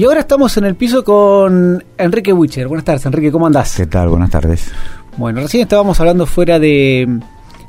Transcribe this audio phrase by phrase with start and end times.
[0.00, 2.66] Y ahora estamos en el piso con Enrique Wicher.
[2.68, 3.76] Buenas tardes, Enrique, ¿cómo andás?
[3.76, 4.08] ¿Qué tal?
[4.08, 4.72] Buenas tardes.
[5.18, 7.20] Bueno, recién estábamos hablando fuera de,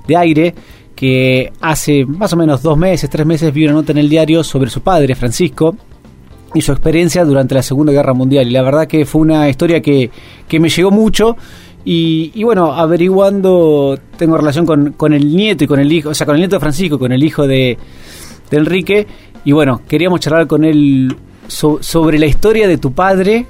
[0.07, 0.55] de aire
[0.95, 4.45] que hace más o menos dos meses, tres meses, vi una nota en el diario
[4.45, 5.75] sobre su padre, Francisco,
[6.53, 8.47] y su experiencia durante la Segunda Guerra Mundial.
[8.47, 10.09] Y la verdad que fue una historia que,
[10.47, 11.35] que me llegó mucho.
[11.83, 16.13] Y, y, bueno, averiguando, tengo relación con, con, el nieto y con el hijo, o
[16.13, 17.77] sea, con el nieto de Francisco, con el hijo de,
[18.49, 19.05] de Enrique.
[19.43, 21.13] Y bueno, queríamos charlar con él
[21.51, 23.45] so, sobre la historia de tu padre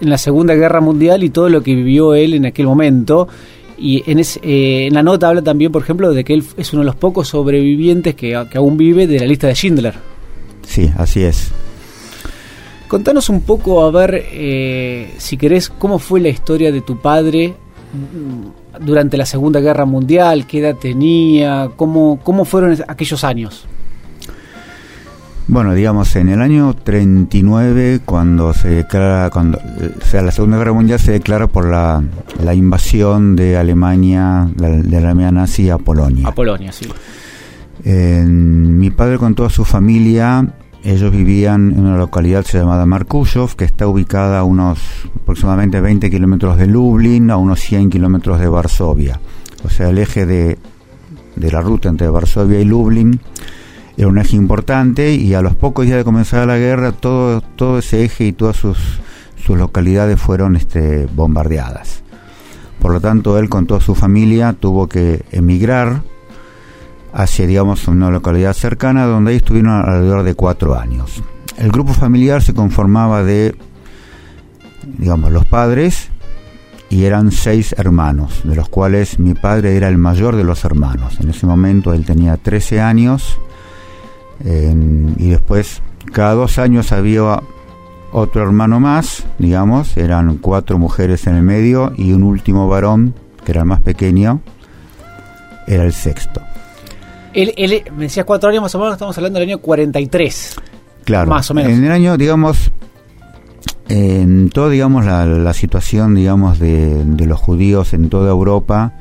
[0.00, 3.28] en la Segunda Guerra Mundial y todo lo que vivió él en aquel momento.
[3.76, 6.72] Y en, ese, eh, en la nota habla también, por ejemplo, de que él es
[6.72, 9.94] uno de los pocos sobrevivientes que, que aún vive de la lista de Schindler.
[10.66, 11.50] Sí, así es.
[12.86, 17.54] Contanos un poco, a ver, eh, si querés, cómo fue la historia de tu padre
[18.80, 23.66] durante la Segunda Guerra Mundial, qué edad tenía, cómo, cómo fueron aquellos años.
[25.52, 30.72] Bueno, digamos, en el año 39, cuando se declara, cuando, o sea, la Segunda Guerra
[30.72, 32.04] Mundial se declara por la,
[32.40, 36.28] la invasión de Alemania, de, la Alemania nazi a Polonia.
[36.28, 36.86] A Polonia, sí.
[37.84, 40.46] Eh, mi padre con toda su familia,
[40.84, 44.78] ellos vivían en una localidad llamada Markushov, que está ubicada a unos
[45.20, 49.20] aproximadamente 20 kilómetros de Lublin, a unos 100 kilómetros de Varsovia.
[49.64, 50.58] O sea, el eje de,
[51.34, 53.18] de la ruta entre Varsovia y Lublin
[54.00, 57.80] era un eje importante y a los pocos días de comenzar la guerra todo, todo
[57.80, 58.78] ese eje y todas sus,
[59.36, 62.02] sus localidades fueron este, bombardeadas.
[62.80, 66.00] Por lo tanto, él con toda su familia tuvo que emigrar
[67.12, 71.22] hacia, digamos, una localidad cercana donde ahí estuvieron alrededor de cuatro años.
[71.58, 73.54] El grupo familiar se conformaba de,
[74.96, 76.08] digamos, los padres
[76.88, 81.20] y eran seis hermanos, de los cuales mi padre era el mayor de los hermanos.
[81.20, 83.38] En ese momento él tenía 13 años
[84.44, 84.74] eh,
[85.16, 87.40] y después cada dos años había
[88.12, 93.14] otro hermano más, digamos, eran cuatro mujeres en el medio y un último varón,
[93.44, 94.40] que era el más pequeño,
[95.66, 96.40] era el sexto.
[97.32, 100.56] Él, él, me decías cuatro años más o menos, estamos hablando del año 43.
[101.04, 101.30] Claro.
[101.30, 101.72] Más o menos.
[101.72, 102.72] En el año, digamos,
[103.88, 108.94] en toda, digamos, la, la situación, digamos, de, de, los judíos en toda Europa,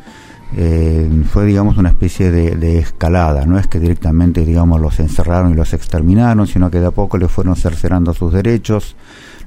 [0.56, 3.46] eh, fue, digamos, una especie de, escalada.
[3.46, 7.18] No es que directamente, digamos, los encerraron y los exterminaron, sino que de a poco
[7.18, 8.96] les fueron cercerando sus derechos,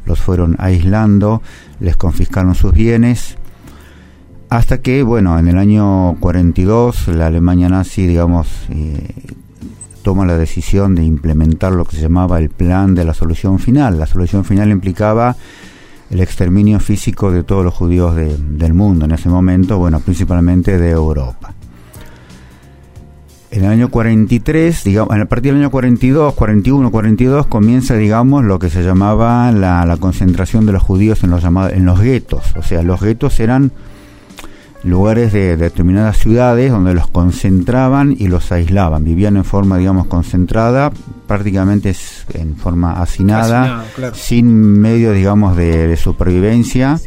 [0.06, 1.42] los fueron aislando,
[1.80, 3.36] les confiscaron sus bienes
[4.52, 9.14] hasta que, bueno, en el año 42 la Alemania nazi, digamos, eh,
[10.02, 13.98] toma la decisión de implementar lo que se llamaba el plan de la solución final.
[13.98, 15.36] La solución final implicaba
[16.12, 20.78] el exterminio físico de todos los judíos de, del mundo en ese momento, bueno, principalmente
[20.78, 21.54] de Europa.
[23.50, 28.58] En el año 43, digamos, a partir del año 42, 41, 42 comienza, digamos, lo
[28.58, 32.54] que se llamaba la, la concentración de los judíos en los llamados, en los guetos.
[32.56, 33.72] O sea, los guetos eran
[34.84, 39.04] lugares de, de, determinadas ciudades donde los concentraban y los aislaban.
[39.04, 40.93] Vivían en forma, digamos, concentrada,
[41.26, 41.94] prácticamente
[42.34, 44.15] en forma hacinada, claro.
[44.15, 46.98] sin medios, digamos, de, de, supervivencia.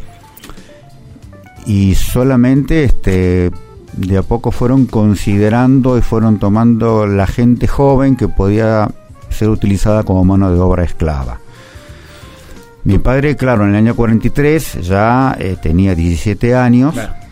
[1.65, 3.51] Y solamente este,
[3.93, 8.89] de a poco fueron considerando y fueron tomando la gente joven que podía
[9.29, 11.39] ser utilizada como mano de obra esclava.
[12.83, 16.93] Mi padre, claro, en el año 43 ya eh, tenía 17 años.
[16.93, 17.24] Claro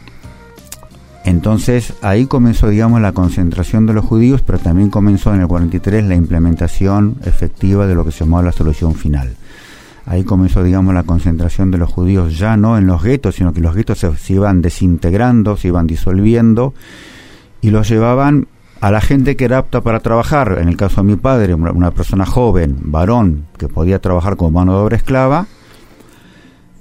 [1.24, 6.04] entonces ahí comenzó, digamos, la concentración de los judíos, pero también comenzó en el 43
[6.04, 9.36] la implementación efectiva de lo que se llamó la solución final.
[10.06, 13.62] Ahí comenzó, digamos, la concentración de los judíos ya no en los guetos, sino que
[13.62, 16.74] los guetos se, iban desintegrando, se iban disolviendo
[17.62, 18.48] y los llevaban
[18.82, 20.58] a la gente que era apta para trabajar.
[20.62, 24.74] En el caso de mi padre, una persona joven, varón, que podía trabajar como mano
[24.74, 25.48] de obra esclava,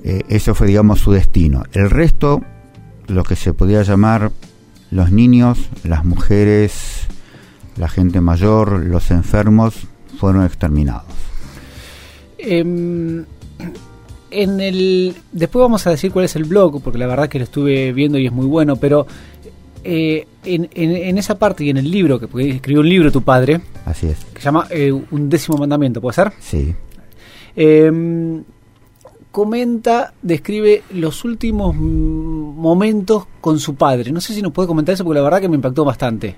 [0.03, 1.63] eh, eso fue, digamos, su destino.
[1.75, 2.43] El resto
[3.09, 4.33] lo que se podía llamar
[4.91, 7.07] los niños, las mujeres,
[7.77, 9.87] la gente mayor, los enfermos,
[10.19, 11.05] fueron exterminados.
[12.39, 13.25] Eh,
[14.33, 17.45] en el después vamos a decir cuál es el blog, porque la verdad que lo
[17.45, 19.07] estuve viendo y es muy bueno, pero
[19.85, 23.23] eh, en, en, en, esa parte y en el libro, que escribió un libro tu
[23.23, 26.33] padre, así es, que se llama eh, Un décimo mandamiento, ¿puede ser?
[26.41, 26.75] Sí.
[29.33, 34.13] Comenta, describe los últimos momentos con su padre.
[34.13, 36.37] No sé si nos puede comentar eso porque la verdad que me impactó bastante.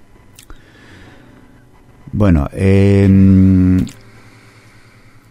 [2.13, 3.85] Bueno, eh,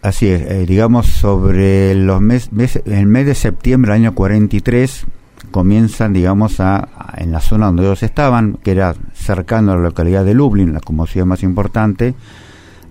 [0.02, 5.06] así es, eh, digamos sobre los meses, mes, el mes de septiembre del año 43
[5.50, 10.24] comienzan, digamos, a, en la zona donde ellos estaban, que era cercano a la localidad
[10.24, 12.14] de Lublin, la como ciudad más importante,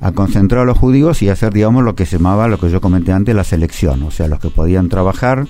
[0.03, 2.81] a concentrar a los judíos y hacer, digamos, lo que se llamaba, lo que yo
[2.81, 4.03] comenté antes, la selección.
[4.03, 5.47] O sea, los que podían trabajar,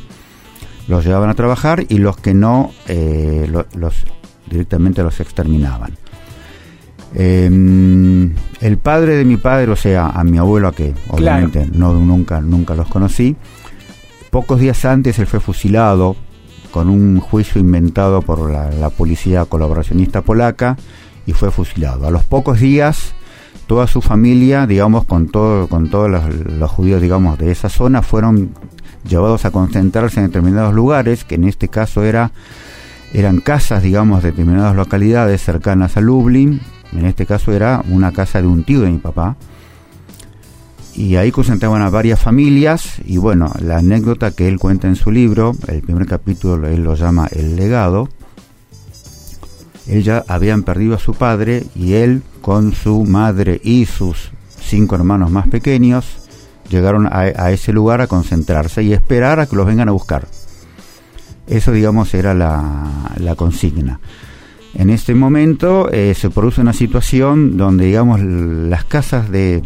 [0.87, 3.95] los llevaban a trabajar y los que no, eh, los
[4.49, 5.97] directamente los exterminaban.
[7.15, 12.39] Em, el padre de mi padre, o sea, a mi abuelo, que obviamente no, nunca,
[12.39, 13.35] nunca los conocí,
[14.29, 16.15] pocos días antes él fue fusilado
[16.71, 20.77] con un juicio inventado por la, policía colaboracionista polaca
[21.25, 22.07] y fue fusilado.
[22.07, 23.13] A los pocos días,
[23.67, 28.51] toda su familia, digamos, con, todo, con todos los, judíos, digamos, de esa zona, fueron
[29.07, 32.31] llevados a concentrarse en determinados lugares, que en este caso era,
[33.13, 36.61] eran casas, digamos, de determinadas localidades cercanas a Lublin,
[36.95, 39.35] en este caso era una casa de un tío de mi papá.
[40.95, 42.99] Y ahí concentraban a varias familias.
[43.03, 46.93] Y bueno, la anécdota que él cuenta en su libro, el primer capítulo él lo
[46.93, 48.09] llama El legado,
[49.87, 54.95] él ya habían perdido a su padre y él con su madre y sus cinco
[54.95, 56.05] hermanos más pequeños
[56.69, 60.27] llegaron a, ese lugar a concentrarse y esperar a que los vengan a buscar.
[61.47, 63.99] Eso digamos era la consigna.
[64.73, 69.61] En este momento eh, se produce una situación donde, digamos, las casas de...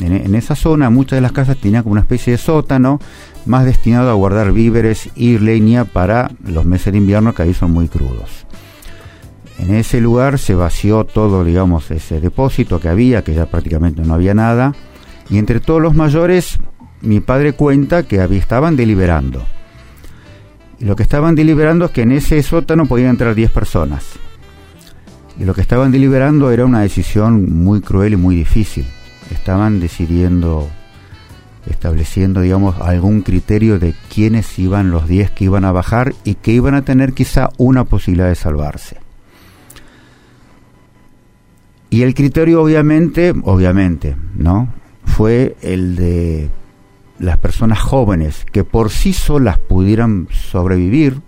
[0.00, 2.98] En, esa zona, muchas de las casas tenían como una especie de sótano
[3.46, 7.70] más destinado a guardar víveres y leña para los meses de invierno que ahí son
[7.70, 8.44] muy crudos.
[9.58, 14.14] En ese lugar se vació todo, digamos, ese depósito que había, que ya prácticamente no
[14.14, 14.74] había nada,
[15.30, 16.58] y entre todos los mayores,
[17.00, 19.44] mi padre cuenta que estaban deliberando.
[20.80, 24.04] Y lo que estaban deliberando es que en ese sótano podían entrar 10 personas.
[25.38, 28.86] Y lo que estaban deliberando era una decisión muy cruel y muy difícil.
[29.30, 30.68] Estaban decidiendo,
[31.66, 36.52] estableciendo, digamos, algún criterio de quiénes iban los 10 que iban a bajar y que
[36.52, 39.03] iban a tener quizá una posibilidad de salvarse.
[41.94, 44.66] Y el criterio obviamente, obviamente, ¿no?
[45.04, 46.50] Fue el de
[47.20, 51.20] las personas jóvenes que por sí solas pudieran sobrevivir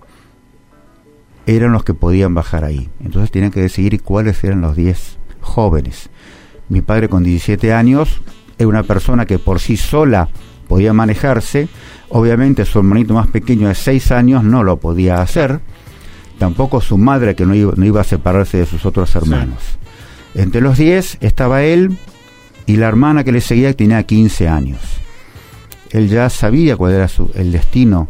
[1.46, 2.88] eran los que podían bajar ahí.
[2.98, 6.10] Entonces tenían que decidir cuáles eran los 10 jóvenes.
[6.68, 8.20] Mi padre con 17 años
[8.58, 10.28] era una persona que por sí sola
[10.66, 11.68] podía manejarse.
[12.08, 15.60] Obviamente su hermanito más pequeño de 6 años no lo podía hacer.
[16.40, 19.78] Tampoco su madre que no iba, a separarse de sus otros hermanos.
[20.36, 21.98] Entre los 10 estaba él
[22.66, 24.80] y la hermana que le seguía que tenía 15 años.
[25.90, 28.06] Él ya sabía cuál era el destino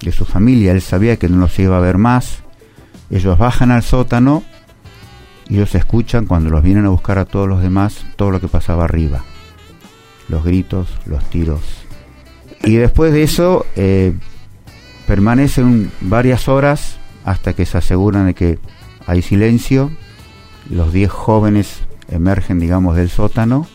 [0.00, 2.44] de su familia, él sabía que no los iba a ver más,
[3.10, 4.44] ellos bajan al sótano
[5.48, 8.46] y ellos escuchan cuando los vienen a buscar a todos los demás todo lo que
[8.46, 9.24] pasaba arriba.
[10.28, 11.60] Los gritos, los tiros.
[12.62, 14.14] Y después de eso eh,
[15.08, 18.58] permanecen varias horas hasta que se aseguran de que
[19.06, 19.90] hay silencio.
[20.70, 23.66] Los diez jóvenes emergen, digamos, del sótano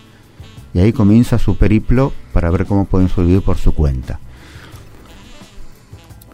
[0.73, 4.19] y ahí comienza su periplo para ver cómo pueden sobrevivir por su cuenta.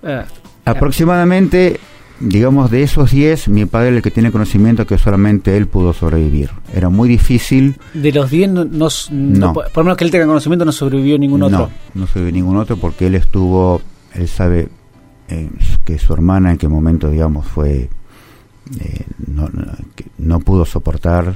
[0.03, 0.25] Ah,
[0.65, 1.79] Aproximadamente
[2.19, 6.51] digamos, de esos 10, mi padre el que tiene conocimiento que solamente él pudo sobrevivir.
[6.73, 7.77] Era muy difícil.
[7.94, 11.44] De los 10, no, no, por lo menos que él tenga conocimiento, no sobrevivió ningún
[11.44, 11.69] otro.
[11.94, 13.81] No, no sobrevivió ningún otro porque él estuvo,
[14.13, 14.69] él sabe
[15.29, 15.50] eh,
[15.85, 17.89] que su hermana en qué momento, digamos, fue,
[18.80, 19.50] eh, no,
[20.18, 21.36] no pudo soportar,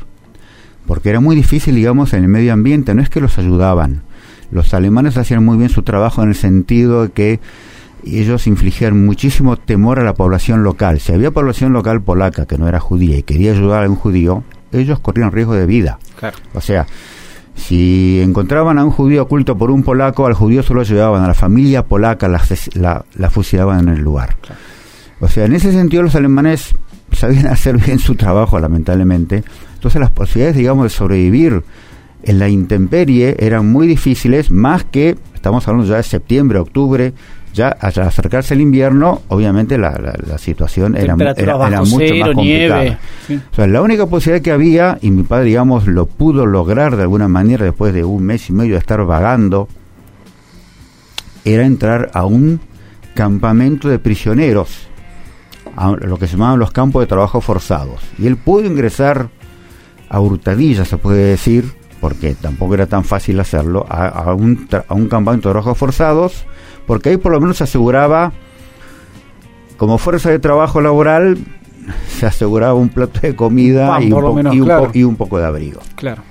[0.85, 4.03] porque era muy difícil, digamos, en el medio ambiente, no es que los ayudaban.
[4.51, 7.39] Los alemanes hacían muy bien su trabajo en el sentido de que
[8.05, 10.99] ellos infligían muchísimo temor a la población local.
[10.99, 14.43] Si había población local polaca que no era judía y quería ayudar a un judío,
[14.71, 15.99] ellos corrían riesgo de vida.
[16.53, 16.85] O sea,
[17.55, 21.33] si encontraban a un judío oculto por un polaco, al judío solo llevaban a la
[21.33, 22.41] familia polaca, la,
[23.15, 24.37] la, fusilaban en el lugar.
[25.19, 26.75] O sea, en ese sentido los alemanes
[27.15, 29.43] sabían hacer bien su trabajo, lamentablemente.
[29.75, 31.63] Entonces las posibilidades, digamos, de sobrevivir
[32.23, 37.13] en la intemperie eran muy difíciles, más que, estamos hablando ya de septiembre, octubre,
[37.53, 42.99] ya al acercarse el invierno, obviamente la, la, situación era, era, mucho más complicada.
[43.51, 47.03] O sea, la única posibilidad que había, y mi padre, digamos, lo pudo lograr de
[47.03, 49.67] alguna manera después de un mes y medio de estar vagando,
[51.45, 52.59] era entrar a un
[53.13, 54.87] campamento de prisioneros,
[55.75, 58.01] a lo que se llamaban los campos de trabajo forzados.
[58.17, 59.29] Y él pudo ingresar
[60.09, 64.93] a hurtadillas, se puede decir, porque tampoco era tan fácil hacerlo, a, a, un, a
[64.93, 66.45] un campamento de trabajo forzados
[66.85, 68.33] porque ahí por lo menos se aseguraba,
[69.77, 71.37] como fuerza de trabajo laboral,
[72.07, 75.81] se aseguraba un plato de comida y, un poco de abrigo.
[75.95, 76.23] Claro.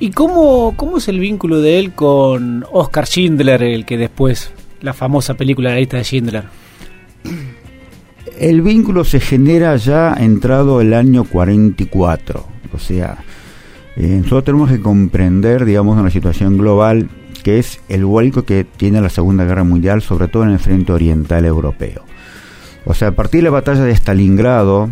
[0.00, 4.92] ¿Y cómo, cómo es el vínculo de él con Oscar Schindler, el que después, la
[4.92, 6.44] famosa película de la lista de Schindler?
[8.38, 13.18] El vínculo se genera ya entrado el año 44, o sea,
[13.96, 17.08] Eh, nosotros tenemos que comprender, digamos, una situación global
[17.42, 20.92] que es el vuelco que tiene la Segunda Guerra Mundial, sobre todo en el frente
[20.92, 22.02] oriental europeo.
[22.86, 24.90] O sea, a partir de la batalla de Stalingrado,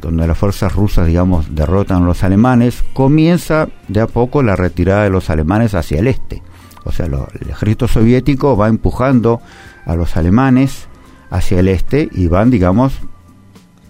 [0.00, 5.04] donde las fuerzas rusas, digamos, derrotan a los alemanes, comienza de a poco la retirada
[5.04, 6.42] de los alemanes hacia el este.
[6.84, 9.40] O sea, el ejército soviético va empujando
[9.86, 10.86] a los alemanes
[11.30, 12.94] hacia el este y van, digamos,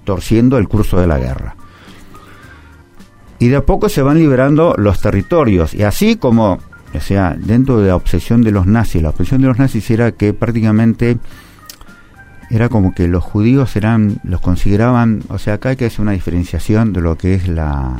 [0.05, 1.57] torciendo el curso de la guerra.
[3.39, 5.75] Y de a poco se van liberando los territorios.
[5.75, 6.59] Y así como,
[6.95, 10.13] o sea, dentro de la obsesión de los nazis, la obsesión de los nazis era
[10.13, 11.19] que prácticamente
[12.51, 16.13] era como que los judíos eran, los consideraban, o sea, acá hay que hacer una
[16.13, 17.97] diferenciación de lo que es la,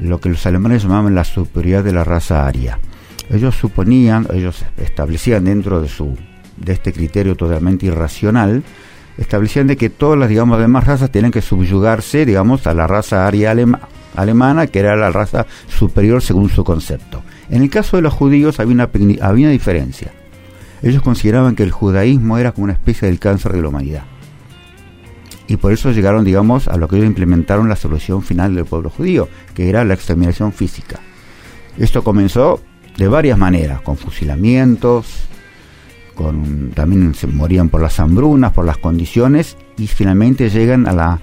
[0.00, 2.78] lo que los alemanes llamaban la superioridad de la raza aria.
[3.30, 6.16] Ellos suponían, ellos establecían dentro de su,
[6.60, 8.62] de este criterio totalmente irracional,
[9.18, 13.26] establecían de que todas las, digamos, demás razas tienen que subyugarse, digamos, a la raza
[13.26, 13.54] aria
[14.14, 17.22] alemana, que era la raza superior según su concepto.
[17.50, 18.90] En el caso de los judíos había una,
[19.20, 20.12] había diferencia
[20.82, 24.04] ellos consideraban que el judaísmo era como una especie del cáncer de la humanidad.
[25.46, 28.88] Y por eso llegaron, digamos, a lo que ellos implementaron la solución final del pueblo
[28.88, 31.00] judío, que era la exterminación física.
[31.76, 32.60] Esto comenzó
[32.96, 35.06] de varias maneras, con fusilamientos,
[36.10, 41.20] con, también se morían por las hambrunas, por las condiciones, y finalmente llegan a la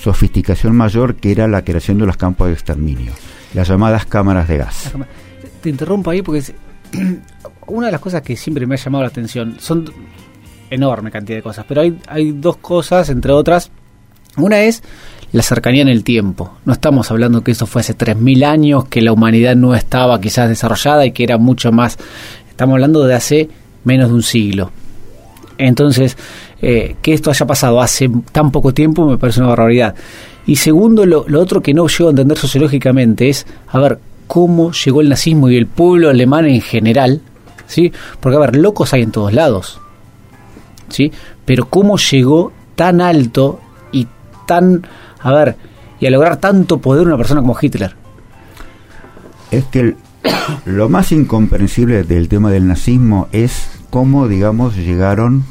[0.00, 3.12] sofisticación mayor que era la creación de los campos de exterminio,
[3.54, 4.92] las llamadas cámaras de gas.
[5.60, 6.42] Te interrumpo ahí porque
[7.66, 9.90] una de las cosas que siempre me ha llamado la atención son
[10.70, 13.70] enorme cantidad de cosas, pero hay, hay dos cosas, entre otras.
[14.36, 14.82] Una es
[15.32, 16.58] la cercanía en el tiempo.
[16.64, 20.48] No estamos hablando que eso fue hace 3.000 años, que la humanidad no estaba quizás
[20.48, 21.98] desarrollada y que era mucho más.
[22.48, 23.48] Estamos hablando de hace
[23.88, 24.70] menos de un siglo.
[25.56, 26.16] Entonces,
[26.60, 29.94] eh, que esto haya pasado hace tan poco tiempo me parece una barbaridad.
[30.46, 35.00] Y segundo, lo, otro que no llego a entender sociológicamente es, a ver, cómo llegó
[35.00, 37.20] el nazismo y el pueblo alemán en general,
[37.66, 37.92] ¿sí?
[38.20, 39.80] Porque, a ver, locos hay en todos lados,
[40.88, 41.10] ¿sí?
[41.44, 44.06] Pero cómo llegó tan alto y
[44.46, 44.86] tan,
[45.20, 45.56] a ver,
[45.98, 47.94] y a lograr tanto poder una persona como Hitler.
[49.50, 49.96] Es que
[50.66, 55.44] lo más incomprensible del tema del nazismo es cómo, digamos, llegaron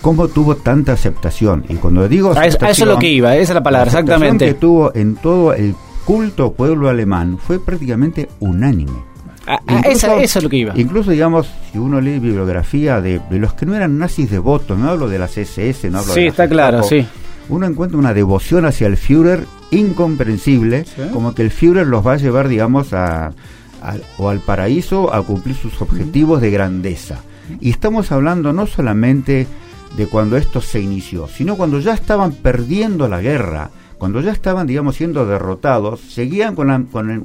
[0.00, 1.64] cómo tuvo tanta aceptación.
[1.68, 4.46] Y cuando digo a eso, es lo que iba, esa es la palabra, exactamente.
[4.46, 5.74] que tuvo en todo el
[6.04, 9.16] culto pueblo alemán fue prácticamente unánime.
[9.48, 10.72] Ah, ah, eso es lo que iba.
[10.76, 15.08] Incluso, digamos, si uno lee bibliografía de, los que no eran nazis devotos, no hablo
[15.08, 17.06] de las SS, no hablo sí, de está claro, sí.
[17.48, 22.16] Uno encuentra una devoción hacia el Führer incomprensible, como que el Führer los va a
[22.16, 23.32] llevar, digamos, a,
[24.18, 27.20] o al paraíso a cumplir sus objetivos de grandeza.
[27.60, 29.46] Y estamos hablando no solamente
[29.96, 34.66] de cuando esto se inició, sino cuando ya estaban perdiendo la guerra cuando ya estaban,
[34.66, 37.22] digamos, siendo derrotados, seguían con, con, el,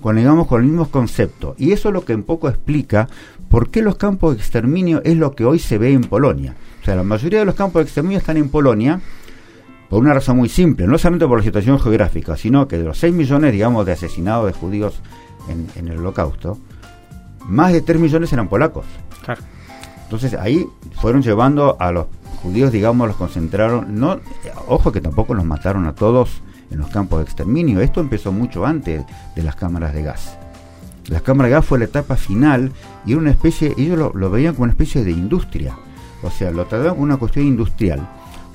[0.00, 1.54] con, digamos, con el mismo concepto.
[1.58, 3.08] Y eso es lo que un poco explica
[3.48, 6.54] por qué los campos de exterminio es lo que hoy se ve en Polonia.
[6.80, 9.00] O sea, la mayoría de los campos de exterminio están en Polonia
[9.88, 12.98] por una razón muy simple, no solamente por la situación geográfica, sino que de los
[12.98, 15.00] 6 millones, digamos, de asesinados de judíos
[15.48, 16.58] en, en el holocausto,
[17.46, 18.84] más de 3 millones eran polacos.
[19.24, 19.42] Claro.
[20.10, 20.66] Entonces ahí
[21.00, 22.06] fueron llevando a los
[22.42, 24.18] judíos, digamos, los concentraron, no,
[24.66, 28.66] ojo que tampoco los mataron a todos en los campos de exterminio, esto empezó mucho
[28.66, 29.04] antes
[29.36, 30.36] de las cámaras de gas.
[31.06, 32.72] Las cámaras de gas fue la etapa final
[33.06, 35.76] y era una especie, ellos lo, veían como una especie de industria,
[36.24, 38.04] o sea, lo trataban como una cuestión industrial,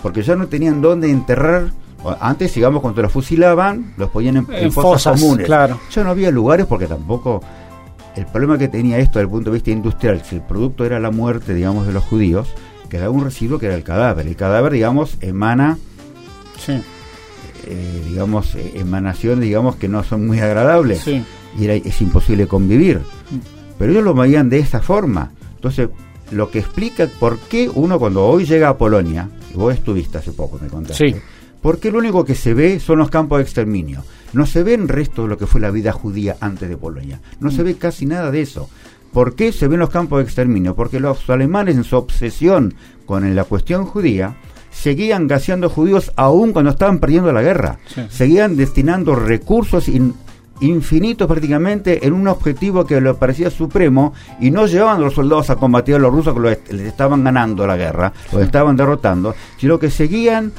[0.04, 1.72] porque ya no tenían dónde enterrar
[2.20, 5.46] antes, digamos, cuando los fusilaban, los ponían en, fosas, comunes.
[5.46, 5.80] Claro.
[5.90, 7.42] Ya no había lugares porque tampoco.
[8.16, 11.00] El problema que tenía esto desde el punto de vista industrial, si el producto era
[11.00, 12.48] la muerte, digamos, de los judíos,
[12.90, 14.28] quedaba un residuo que era el cadáver.
[14.28, 15.78] El cadáver, digamos, emana,
[17.68, 21.06] eh, digamos, eh, emanaciones, digamos, que no son muy agradables.
[21.08, 23.00] Y es imposible convivir.
[23.00, 23.38] Mm.
[23.78, 25.32] Pero ellos lo veían de esa forma.
[25.56, 25.90] Entonces,
[26.32, 30.32] lo que explica por qué uno cuando hoy llega a Polonia, y vos estuviste hace
[30.32, 31.16] poco, me contaste, sí.
[31.62, 34.04] ¿por qué lo único que se ve son los campos de exterminio?
[34.36, 37.22] No se ve el resto de lo que fue la vida judía antes de Polonia.
[37.40, 37.66] No se mm.
[37.66, 38.70] ve casi nada de eso.
[39.14, 40.76] ¿Por qué se ven los campos de exterminio?
[40.76, 42.74] Porque los alemanes en su obsesión
[43.06, 44.36] con la cuestión judía
[44.72, 47.80] seguían gaseando judíos aún cuando estaban perdiendo la guerra.
[48.10, 49.90] Seguían destinando recursos
[50.60, 55.50] infinitos prácticamente en un objetivo que les parecía supremo y no llevaban a los soldados
[55.50, 59.80] a combatir a los rusos que les estaban ganando la guerra, los estaban derrotando, sino
[59.80, 60.52] que seguían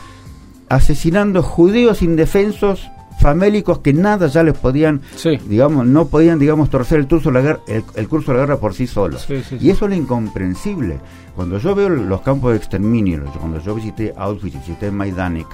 [0.70, 5.02] asesinando judíos indefensos famélicos que nada ya les podían,
[5.46, 7.60] digamos, no podían, digamos, torcer el curso de la guerra,
[7.94, 9.26] el, curso de la guerra por sí solos.
[9.28, 10.98] y eso es lo incomprensible.
[11.34, 15.46] Cuando yo veo los campos de exterminio, cuando yo visité Auschwitz, visité Majdanek,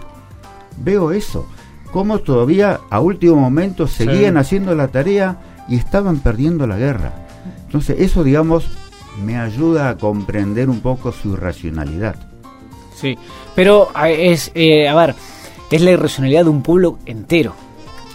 [0.78, 1.47] veo eso.
[1.92, 7.26] cómo todavía a último momento seguían haciendo la tarea y estaban perdiendo la guerra.
[7.66, 8.66] Entonces eso, digamos,
[9.25, 12.16] me ayuda a comprender un poco su irracionalidad.
[12.95, 13.19] Sí,
[13.54, 15.14] pero es, eh, a ver,
[15.73, 17.55] es la irracionalidad de un pueblo entero.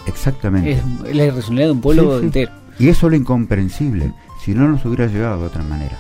[0.06, 0.72] Exactamente.
[1.10, 2.26] Es la irracionalidad de un pueblo Sí, sí.
[2.26, 2.52] entero.
[2.80, 4.14] Y eso es lo incomprensible.
[4.44, 5.98] Si no nos hubiera llegado de otra manera.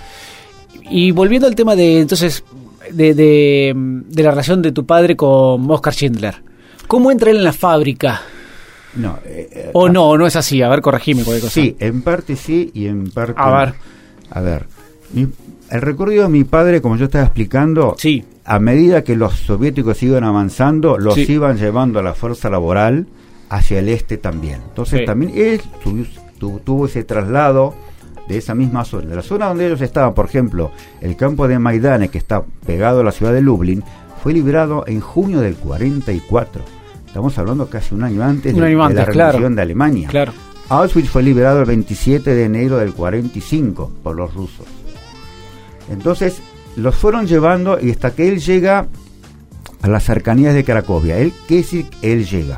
[0.89, 2.43] Y volviendo al tema de, entonces,
[2.91, 6.35] de, de, de la relación de tu padre con Oscar Schindler.
[6.87, 8.21] ¿Cómo entra él en la fábrica?
[8.95, 10.61] No, eh, eh, O no, no es así.
[10.61, 11.53] A ver, corregime cualquier cosa.
[11.61, 13.73] Sí, en parte sí y en parte A ver.
[14.29, 14.65] A ver,
[15.13, 15.27] mi-
[15.69, 20.01] el recorrido de mi padre, como yo estaba explicando, Sí, a medida que los soviéticos
[20.03, 21.25] iban avanzando, los Sí.
[21.33, 23.05] iban llevando a la fuerza laboral
[23.49, 24.61] hacia el este también.
[24.69, 25.05] Entonces Sí.
[25.05, 26.05] también él tu-
[26.39, 27.73] tu- tuvo ese traslado
[28.27, 29.07] de esa misma zona.
[29.09, 33.01] De la zona donde ellos estaban, por ejemplo, el campo de Maidane, que está pegado
[33.01, 33.83] a la ciudad de Lublin,
[34.23, 36.63] fue liberado en junio del 44.
[37.05, 39.31] Estamos hablando casi un año antes, Un de, año de antes, la claro.
[39.33, 40.07] rendición de Alemania.
[40.09, 40.33] claro.
[40.69, 44.65] Auschwitz fue liberado el 27 de enero del 45 por los rusos.
[45.89, 46.41] Entonces
[46.77, 48.87] los fueron llevando y hasta que él llega
[49.81, 51.17] a las cercanías de Cracovia.
[51.17, 52.57] Él, ¿Qué decir él llega?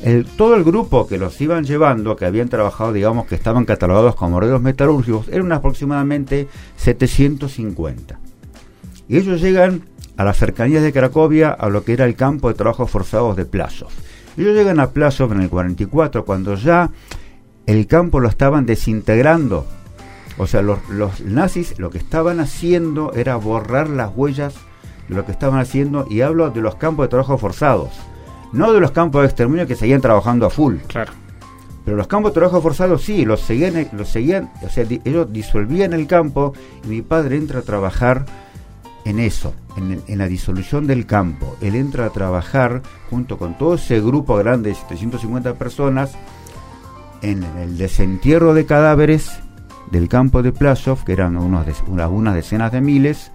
[0.00, 4.16] El, todo el grupo que los iban llevando, que habían trabajado, digamos, que estaban catalogados
[4.16, 8.18] como obreros metalúrgicos, eran aproximadamente 750.
[9.08, 9.82] Y ellos llegan
[10.16, 13.44] a las cercanías de Cracovia, a lo que era el campo de trabajos forzados de
[13.44, 13.90] Plasov.
[14.36, 16.90] Ellos llegan a Plasov en el 44, cuando ya
[17.66, 19.66] el campo lo estaban desintegrando.
[20.42, 24.54] O sea, los, los nazis lo que estaban haciendo era borrar las huellas
[25.08, 27.90] de lo que estaban haciendo, y hablo de los campos de trabajo forzados,
[28.52, 30.76] no de los campos de exterminio que seguían trabajando a full.
[30.88, 31.12] Claro.
[31.84, 35.32] Pero los campos de trabajo forzados sí, los seguían, los seguían, o sea, di- ellos
[35.32, 36.52] disolvían el campo
[36.84, 38.24] y mi padre entra a trabajar
[39.04, 41.56] en eso, en la disolución del campo.
[41.60, 46.12] Él entra a trabajar junto con todo ese grupo grande de 750 personas
[47.20, 49.30] en el desentierro de cadáveres
[49.92, 53.30] del campo de Plasov, que eran unos de- unas, decenas de miles,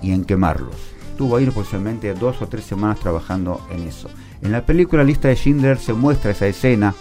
[0.00, 0.74] y en quemarlos.
[1.10, 4.08] Estuvo ahí aproximadamente dos o tres semanas trabajando en eso.
[4.40, 6.94] En la película Lista de Schindler se muestra esa escena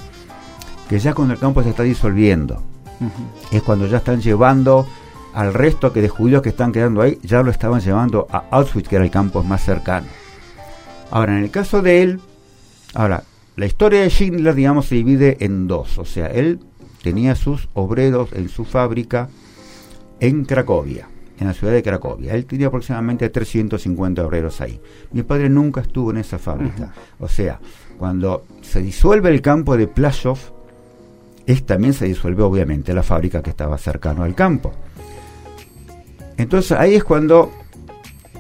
[0.90, 2.62] que ya cuando el campo se está disolviendo,
[3.52, 4.86] es cuando ya están llevando
[5.34, 8.90] al resto que de judíos que están quedando ahí, ya lo estaban llevando a Auschwitz,
[8.90, 10.08] que era el campo más cercano.
[11.10, 12.20] Ahora, en el caso de él,
[12.94, 13.24] ahora,
[13.56, 15.98] la historia de Schindler, digamos, se divide en dos.
[15.98, 16.60] O sea, él
[17.02, 19.30] tenía sus obreros en su fábrica
[20.20, 21.08] en Cracovia,
[21.40, 22.36] en la ciudad de Cracovia.
[22.36, 24.80] Él tenía aproximadamente 350 obreros ahí.
[25.12, 26.94] Mi padre nunca estuvo en esa fábrica.
[27.20, 27.60] O sea,
[27.98, 30.38] cuando se disuelve el campo de Plasov,
[31.46, 34.72] es, también se disuelve obviamente la fábrica que estaba cercano al campo.
[36.38, 37.52] Entonces ahí es cuando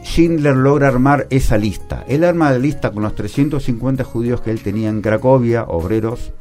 [0.03, 2.03] Schindler logra armar esa lista.
[2.07, 6.33] Él arma la lista con los 350 judíos que él tenía en Cracovia, obreros.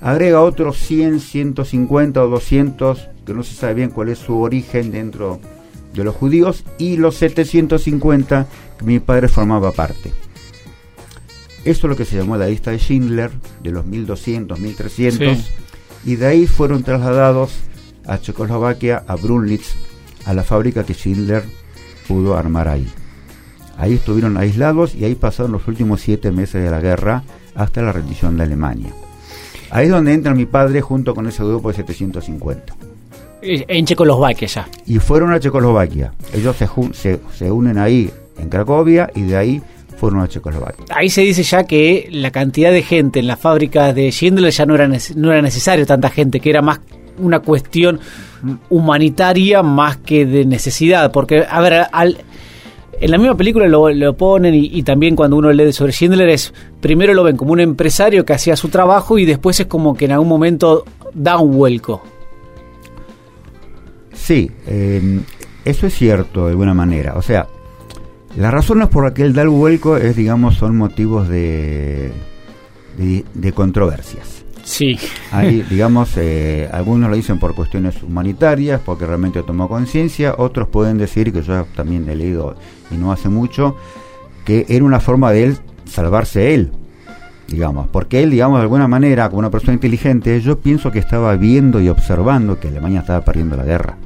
[0.00, 4.92] Agrega otros 100, 150 o 200, que no se sabe bien cuál es su origen
[4.92, 5.40] dentro
[5.92, 8.46] de los judíos, y los 750
[8.78, 10.12] que mi padre formaba parte.
[11.64, 13.30] Eso es lo que se llamó la lista de Schindler,
[13.62, 15.46] de los 1200, 1300, Sí.
[16.04, 17.52] y de ahí fueron trasladados
[18.06, 19.74] a Checoslovaquia, a Brunlitz,
[20.24, 21.42] a la fábrica que Schindler
[22.06, 22.88] pudo armar ahí.
[23.76, 27.92] Ahí estuvieron aislados y ahí pasaron los últimos siete meses de la guerra hasta la
[27.92, 28.92] rendición de Alemania.
[29.70, 32.74] Ahí es donde entra mi padre junto con ese grupo de 750.
[33.42, 34.68] Eh, En Checoslovaquia ya.
[34.86, 36.12] Y fueron a Checoslovaquia.
[36.32, 39.62] Ellos se, se, se unen ahí en Cracovia y de ahí
[39.98, 40.84] fueron a Checoslovaquia.
[40.90, 44.64] Ahí se dice ya que la cantidad de gente en las fábricas de Schindler ya
[44.66, 46.80] no era, no era necesario tanta gente, que era más
[47.18, 47.98] una cuestión
[48.70, 51.10] humanitaria más que de necesidad.
[51.12, 52.18] Porque, a ver, al-
[53.00, 56.52] en la misma película lo, lo ponen y, también cuando uno lee sobre Schindler es,
[56.80, 60.06] primero lo ven como un empresario que hacía su trabajo y después es como que
[60.06, 60.84] en algún momento
[61.14, 62.02] da un vuelco.
[64.12, 65.20] Sí, eh,
[65.64, 67.14] eso es cierto de alguna manera.
[67.16, 67.46] O sea,
[68.36, 72.12] las razones por las que él da el vuelco es, digamos, son motivos de,
[72.96, 74.44] de controversias.
[74.68, 74.98] Sí,
[75.32, 80.98] Hay, digamos, eh, algunos lo dicen por cuestiones humanitarias, porque realmente tomó conciencia, otros pueden
[80.98, 82.54] decir, que yo también he leído
[82.90, 83.76] y no hace mucho,
[84.44, 86.70] que era una forma de él salvarse él,
[87.48, 91.34] digamos, porque él, digamos, de alguna manera, como una persona inteligente, yo pienso que estaba
[91.36, 93.96] viendo y observando que Alemania estaba perdiendo la guerra.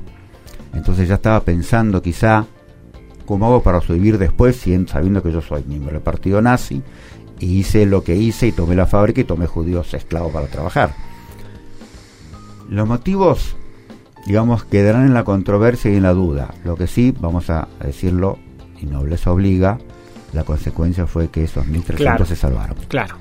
[0.75, 2.46] Entonces ya estaba pensando quizá
[3.27, 6.83] cómo hago para sobrevivir después, sabiendo que yo soy miembro del partido nazi,
[7.42, 10.94] y hice lo que hice y tomé la fábrica y tomé judíos esclavos para trabajar.
[12.68, 13.57] Los motivos,
[14.26, 16.55] digamos, quedarán en la controversia y en la duda.
[16.64, 18.38] Lo que sí, vamos a decirlo,
[18.81, 19.78] y no les obliga,
[20.33, 22.24] la consecuencia fue que esos 1.300 Claro.
[22.24, 22.76] se salvaron.
[22.88, 23.16] claro.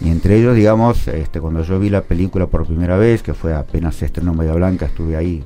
[0.00, 3.54] Y entre ellos, digamos, este, cuando yo vi la película por primera vez, que fue
[3.54, 5.44] apenas se estrenó en Bahía Blanca, estuve ahí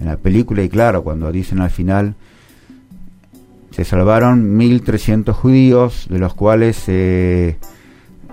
[0.00, 2.16] en la película y claro, cuando dicen al final,
[3.76, 7.58] se salvaron 1.300 judíos, de los cuales eh,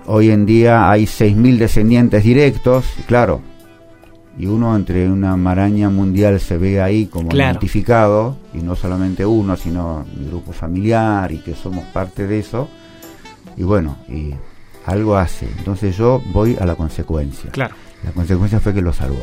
[0.06, 3.42] hoy en día hay 6.000 descendientes directos, claro,
[4.38, 9.54] y uno entre una maraña mundial se ve ahí como identificado, y no solamente uno,
[9.58, 12.66] sino mi grupo familiar y que somos parte de eso,
[13.54, 14.32] y bueno, y
[14.86, 15.46] algo hace.
[15.58, 17.50] Entonces yo voy a la consecuencia.
[17.50, 17.74] Claro.
[18.02, 19.20] La consecuencia fue que lo salvó.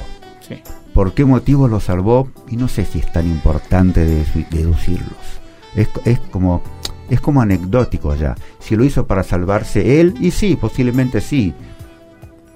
[0.47, 0.61] Sí.
[0.93, 2.29] ¿Por qué motivo lo salvó?
[2.47, 4.05] Y no sé si es tan importante
[4.51, 5.40] deducirlos.
[5.75, 6.61] Es, es como
[7.11, 8.35] es como anecdótico ya.
[8.59, 11.53] Si lo hizo para salvarse él, y sí, posiblemente sí.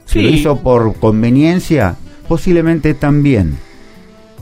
[0.06, 1.96] Si lo hizo por conveniencia,
[2.28, 3.58] posiblemente también.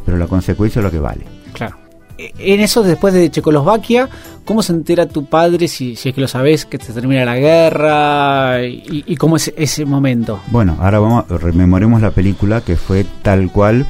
[0.06, 1.26] Pero la consecuencia es lo que vale.
[1.54, 1.78] Claro.
[2.20, 4.08] E, en eso, después de Checoslovaquia,
[4.46, 7.38] ¿cómo se entera tu padre, si, si es que lo sabes, que se termina la
[7.38, 8.64] guerra?
[8.64, 10.42] Y, cómo es ese momento?
[10.52, 13.88] Bueno, ahora vamos, rememoremos la película que fue tal cual,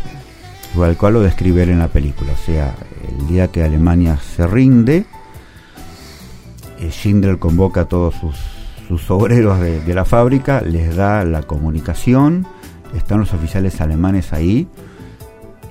[0.74, 2.32] tal cual lo describe él en la película.
[2.32, 2.74] O sea,
[3.08, 5.06] el día que Alemania se rinde,
[6.80, 8.16] eh, Schindler convoca a todos
[8.88, 12.46] sus, obreros de, la fábrica, les da la comunicación,
[12.96, 14.68] están los oficiales alemanes ahí,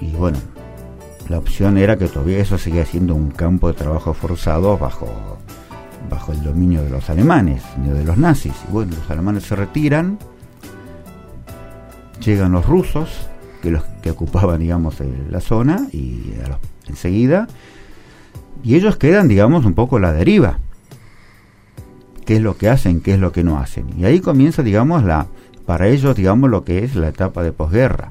[0.00, 0.38] y bueno,
[1.28, 5.08] la opción era que todavía eso seguía siendo un campo de trabajo forzado bajo,
[6.10, 8.54] bajo el dominio de los alemanes, de los nazis.
[8.68, 10.18] Y bueno, los alemanes se retiran,
[12.24, 13.28] llegan los rusos,
[13.62, 14.96] que los que ocupaban, digamos,
[15.30, 16.32] la zona, y
[16.88, 17.48] enseguida,
[18.62, 20.58] y ellos quedan, digamos, un poco a la deriva
[22.24, 23.86] qué es lo que hacen, qué es lo que no hacen.
[23.98, 25.26] Y ahí comienza, digamos, la,
[25.66, 28.10] para ellos, digamos, lo que es la etapa de posguerra.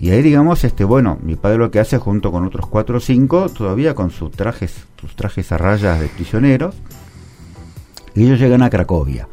[0.00, 3.00] Y ahí, digamos, este, bueno, mi padre lo que hace junto con otros cuatro o
[3.00, 6.76] cinco, todavía con sus trajes, sus trajes a rayas de prisioneros,
[8.14, 9.28] ellos llegan a Cracovia.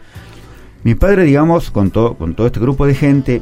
[0.84, 3.42] Mi padre, digamos, con todo, con todo este grupo de gente,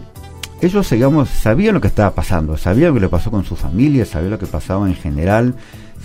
[0.64, 4.06] ellos, digamos, sabían lo que estaba pasando, sabían lo que le pasó con su familia,
[4.06, 5.56] sabían lo que pasaba en general,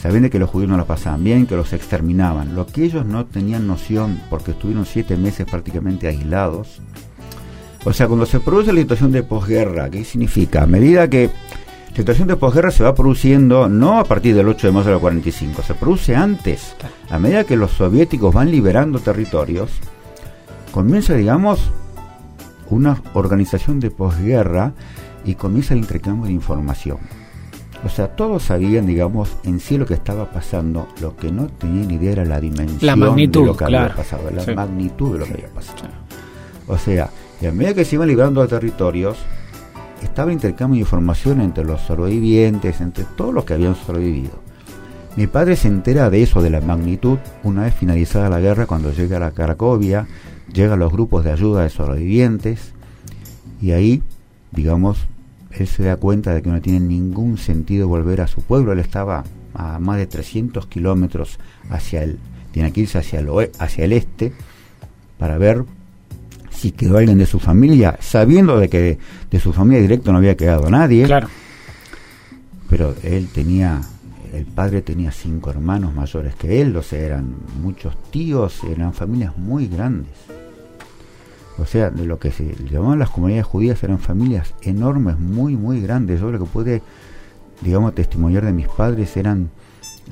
[0.00, 2.54] sabían que los judíos no la pasaban bien, que los exterminaban.
[2.54, 6.80] Lo que ellos no tenían noción, porque estuvieron siete meses prácticamente aislados.
[7.84, 10.62] O sea, cuando se produce la situación de posguerra, ¿qué significa?
[10.62, 11.30] A medida que
[11.90, 14.98] la situación de posguerra se va produciendo no a partir del 8 de marzo del
[14.98, 16.74] 45, se produce antes.
[17.10, 19.70] A medida que los soviéticos van liberando territorios,
[20.72, 21.72] comienza, digamos,
[22.70, 24.72] una organización de posguerra
[25.24, 26.98] y comienza el intercambio de información.
[27.84, 30.88] O sea, todos sabían, digamos, en sí lo que estaba pasando.
[31.00, 34.30] Lo que no tenían idea era la dimensión la magnitud, de lo que había pasado,
[34.30, 35.88] la magnitud de lo que había pasado.
[36.66, 39.16] O sea, y a medida que se iban librando los territorios,
[40.02, 44.48] estaba intercambio de información entre los sobrevivientes, entre todos los que habían sobrevivido.
[45.16, 48.92] Mi padre se entera de eso, de la magnitud, una vez finalizada la guerra, cuando
[48.92, 50.06] llega a la Cracovia,
[50.52, 52.72] llegan los grupos de ayuda de sobrevivientes,
[53.60, 54.02] y ahí,
[54.52, 54.98] digamos,
[55.50, 58.72] él se da cuenta de que no tiene ningún sentido volver a su pueblo.
[58.72, 61.38] Él estaba a más de 300 kilómetros
[61.70, 62.18] hacia el,
[62.52, 64.32] tiene que irse hacia el, hacia el este
[65.18, 65.64] para ver
[66.50, 68.98] si quedó alguien de su familia, sabiendo de que
[69.30, 71.04] de su familia directo no había quedado nadie.
[71.06, 71.28] Claro.
[72.68, 73.80] Pero él tenía,
[74.32, 79.36] el padre tenía cinco hermanos mayores que él, o sea, eran muchos tíos, eran familias
[79.36, 80.37] muy grandes.
[81.60, 85.80] O sea, de lo que se llamaban las comunidades judías eran familias enormes, muy, muy
[85.80, 86.20] grandes.
[86.20, 86.82] Yo lo que pude,
[87.62, 89.50] digamos, testimoniar de mis padres eran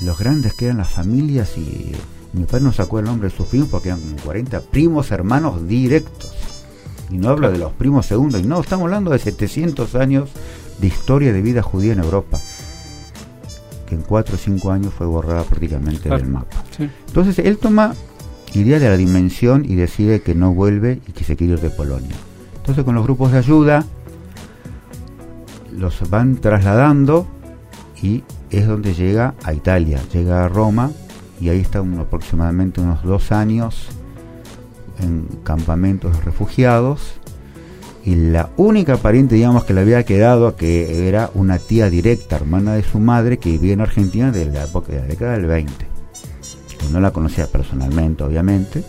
[0.05, 1.93] los grandes que eran las familias y
[2.33, 6.33] mi padre no sacó el nombre de sus primos porque eran 40 primos hermanos directos.
[7.11, 10.31] Y no hablo de los primos segundos, y no, estamos hablando de 700 años
[10.81, 12.41] de historia de vida judía en Europa,
[13.87, 16.65] que en 4 o 5 años fue borrada prácticamente del mapa.
[17.07, 17.95] Entonces él toma
[18.61, 21.71] idea de la dimensión y decide que no vuelve y que se quiere ir de
[21.71, 22.17] Polonia.
[22.57, 23.85] Entonces con los grupos de ayuda
[25.77, 27.27] los van trasladando
[28.03, 30.91] y es donde llega a Italia, llega a Roma
[31.41, 33.89] y ahí está aproximadamente unos dos años
[35.01, 37.21] en campamentos de refugiados.
[38.05, 42.75] Y la única pariente digamos que le había quedado que era una tía directa hermana
[42.75, 45.96] de su madre que vivía en Argentina desde la época de la década del 20
[46.91, 48.85] no la conocía personalmente, obviamente.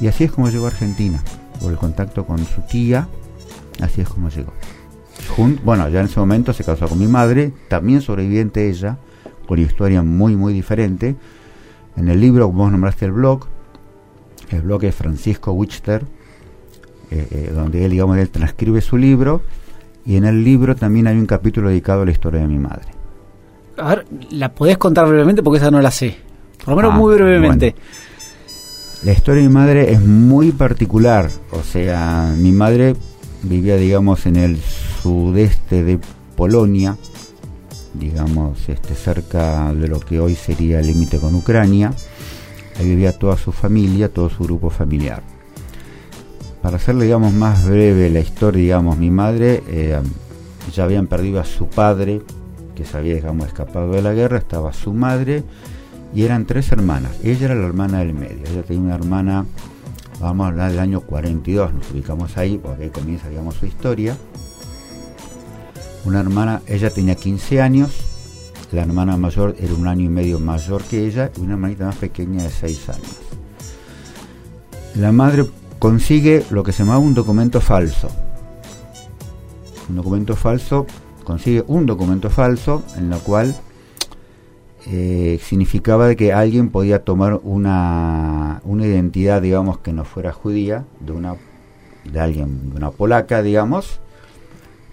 [0.00, 1.22] Y así es como llegó a Argentina,
[1.60, 3.08] por el contacto con su tía,
[3.80, 4.52] así es como llegó.
[5.64, 8.98] bueno, ya en ese momento se casó con mi madre, también sobreviviente ella,
[9.46, 11.16] con historia muy, muy diferente.
[11.96, 13.46] En el libro, vos nombraste el blog,
[14.50, 16.04] el blog es Francisco Wichter,
[17.10, 19.42] eh, eh, donde él, digamos, él transcribe su libro,
[20.04, 22.88] y en el libro también hay un capítulo dedicado a la historia de mi madre.
[23.76, 25.42] A ver, ¿la podés contar brevemente?
[25.42, 26.16] Porque esa no la sé.
[26.58, 27.74] Por lo menos ah, muy brevemente.
[29.02, 32.96] La historia de mi madre es muy particular, o sea, mi madre
[33.42, 34.58] vivía, digamos, en el
[35.02, 35.98] sudeste de
[36.36, 36.96] Polonia,
[37.92, 41.92] digamos, este, cerca de lo que hoy sería el límite con Ucrania.
[42.78, 45.22] Ahí vivía toda su familia, todo su grupo familiar.
[46.62, 50.00] Para hacerle, digamos, más breve la historia, digamos, mi madre eh,
[50.74, 52.22] ya habían perdido a su padre,
[52.74, 55.44] que se había, digamos, escapado de la guerra, estaba su madre,
[56.14, 57.12] y eran tres hermanas.
[57.22, 58.44] Ella era la hermana del medio.
[58.46, 59.46] Ella tenía una hermana,
[60.20, 64.16] vamos a hablar del año 42, nos ubicamos ahí, porque ahí comienza, digamos, su historia
[66.04, 67.90] una hermana, ella tenía 15 años,
[68.72, 71.96] la hermana mayor era un año y medio mayor que ella y una hermanita más
[71.96, 73.18] pequeña de 6 años.
[74.96, 75.46] La madre
[75.78, 78.08] consigue lo que se llama un documento falso.
[79.88, 80.86] Un documento falso,
[81.24, 83.54] consigue un documento falso en lo cual
[84.86, 90.84] eh, significaba de que alguien podía tomar una, una identidad, digamos, que no fuera judía,
[91.00, 91.36] de una
[92.04, 94.00] de alguien, de una polaca, digamos,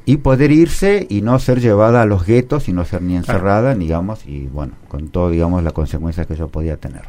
[0.06, 3.76] y poder irse y no ser llevada a los guetos y no ser ni encerrada,
[3.76, 7.04] digamos, y bueno, con todo, digamos, las consecuencias que yo podía tener.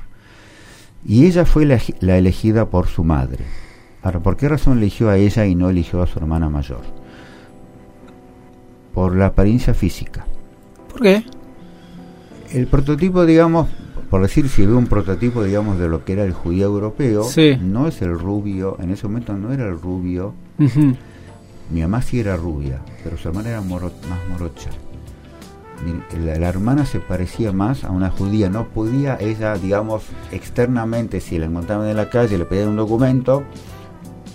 [1.04, 3.44] Y ella fue la, elegida por su madre.
[4.02, 6.82] Ahora, ¿por qué razón eligió a ella y no eligió a su hermana mayor?
[8.92, 10.26] Por la apariencia física.
[10.90, 11.24] ¿Por qué?
[12.52, 13.68] El prototipo, digamos,
[14.10, 17.26] por decir, si ve un prototipo, digamos, de lo que era el judío europeo,
[17.62, 20.34] no es el rubio, en ese momento no era el rubio,
[21.70, 23.80] mi mamá sí era rubia, pero su hermana era más
[24.28, 24.70] morocha.
[26.22, 31.46] La, hermana se parecía más a una judía, no podía ella, digamos, externamente, si la
[31.46, 33.42] encontraban en la calle y le pedían un documento,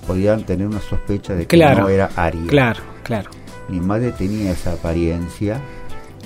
[0.08, 2.48] podían tener una sospecha de que no era aria.
[2.48, 3.30] Claro, claro.
[3.70, 5.62] Mi madre tenía esa apariencia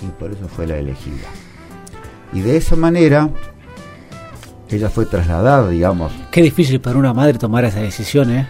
[0.01, 1.27] y por eso fue la elegida.
[2.33, 3.29] Y de esa manera,
[4.69, 6.11] ella fue trasladada, digamos.
[6.31, 8.47] Qué difícil para una madre tomar esa decisión, ¿eh?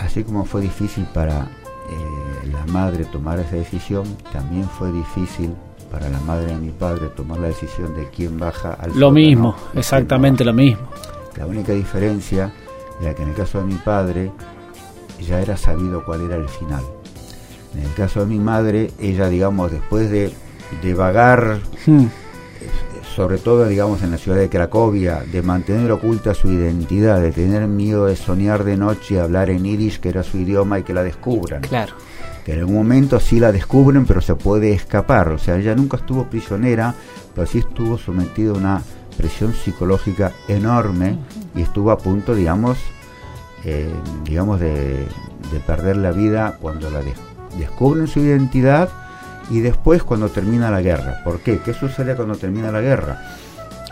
[0.00, 5.54] así como fue difícil para eh, la madre tomar esa decisión, también fue difícil
[5.90, 9.54] para la madre de mi padre tomar la decisión de quién baja al Lo mismo,
[9.74, 10.82] exactamente lo mismo.
[11.36, 12.52] La única diferencia
[13.00, 14.32] era que en el caso de mi padre
[15.20, 16.82] ya era sabido cuál era el final.
[17.74, 20.32] En el caso de mi madre, ella, digamos, después de,
[20.82, 22.06] de vagar hmm
[23.14, 27.66] sobre todo digamos en la ciudad de Cracovia, de mantener oculta su identidad, de tener
[27.66, 30.94] miedo de soñar de noche, y hablar en yiddish, que era su idioma, y que
[30.94, 31.62] la descubran.
[31.62, 31.94] Claro.
[32.44, 35.28] Que en algún momento sí la descubren, pero se puede escapar.
[35.30, 36.94] O sea, ella nunca estuvo prisionera,
[37.34, 38.82] pero sí estuvo sometida a una
[39.16, 41.18] presión psicológica enorme
[41.54, 42.78] y estuvo a punto, digamos,
[43.64, 43.92] eh,
[44.24, 45.06] digamos de,
[45.66, 47.00] perder la vida cuando la
[47.58, 48.88] descubren su identidad
[49.50, 51.20] y después cuando termina la guerra.
[51.24, 51.58] ¿Por qué?
[51.58, 53.20] ¿Qué sucede cuando termina la guerra?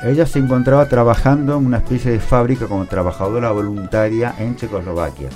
[0.03, 5.29] Ella se encontraba trabajando en una especie de fábrica como trabajadora voluntaria en Checoslovaquia.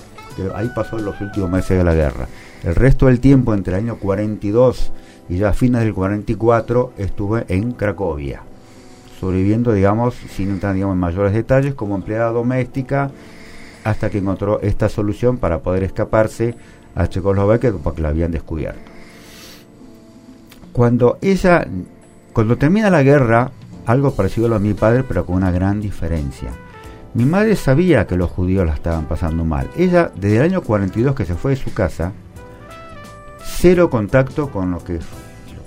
[0.55, 2.29] Ahí pasó los últimos meses de la guerra.
[2.63, 4.93] El resto del tiempo, entre el año 42
[5.29, 8.43] y ya a fines del 44, estuve en Cracovia,
[9.21, 13.11] sobreviviendo, digamos, sin entrar digamos, en mayores detalles, como empleada doméstica,
[13.83, 16.55] hasta que encontró esta solución para poder escaparse
[16.95, 18.92] a Checoslovaquia porque la habían descubierto.
[20.73, 21.67] Cuando ella,
[22.33, 23.51] cuando termina la guerra,
[23.87, 26.51] algo parecido a mi padre, pero con una gran diferencia.
[27.15, 29.69] Mi madre sabía que los judíos la estaban pasando mal.
[29.77, 32.13] Ella, desde el año 42 que se fue de su casa,
[33.45, 34.99] cero contacto con lo que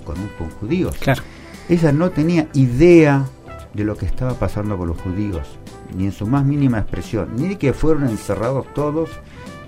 [0.04, 0.96] con, con judíos.
[0.98, 1.22] Claro.
[1.68, 3.26] Ella no tenía idea
[3.74, 5.58] de lo que estaba pasando con los judíos,
[5.96, 9.10] ni en su más mínima expresión, ni de que fueron encerrados todos,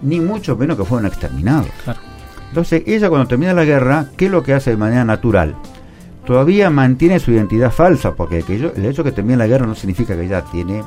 [0.03, 1.71] ni mucho menos que fueron exterminados.
[1.85, 2.01] Claro.
[2.49, 5.55] Entonces, ella cuando termina la guerra, ¿qué es lo que hace de manera natural?
[6.25, 10.15] Todavía mantiene su identidad falsa, porque el hecho de que termine la guerra no significa
[10.15, 10.83] que ella tiene,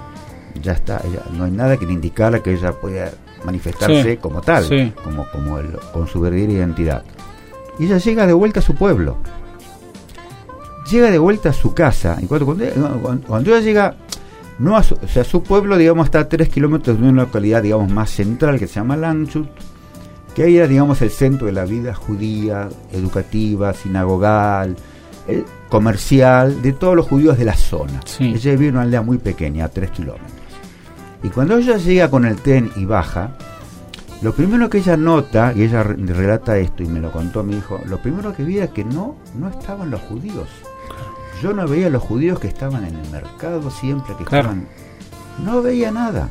[0.62, 1.02] ya está,
[1.34, 3.12] no hay nada que le indicara que ella pueda
[3.44, 5.58] manifestarse como tal, como, como
[5.94, 7.04] con su verdadera identidad.
[7.80, 9.18] Y ella llega de vuelta a su pueblo.
[10.92, 12.18] Llega de vuelta a su casa.
[12.22, 12.46] Y cuando,
[13.26, 13.96] cuando, ella llega,
[14.60, 17.64] no a su, o sea, su pueblo, digamos, está a 3 kilómetros de una localidad,
[17.64, 19.48] digamos, más central que se llama Landshut
[20.36, 24.76] que era, digamos, el centro de la vida judía, educativa, sinagogal,
[25.28, 28.00] eh, comercial, de todos los judíos de la zona.
[28.20, 30.32] Ella vivía en una aldea muy pequeña, a tres kilómetros.
[31.24, 33.36] Y cuando ella llega con el tren y baja,
[34.22, 37.80] lo primero que ella nota, y ella relata esto y me lo contó mi hijo,
[37.86, 40.48] lo primero que vi era que no, no estaban los judíos.
[41.42, 44.68] Yo no veía los judíos que estaban en el mercado siempre, que estaban...
[45.44, 46.30] No veía nada.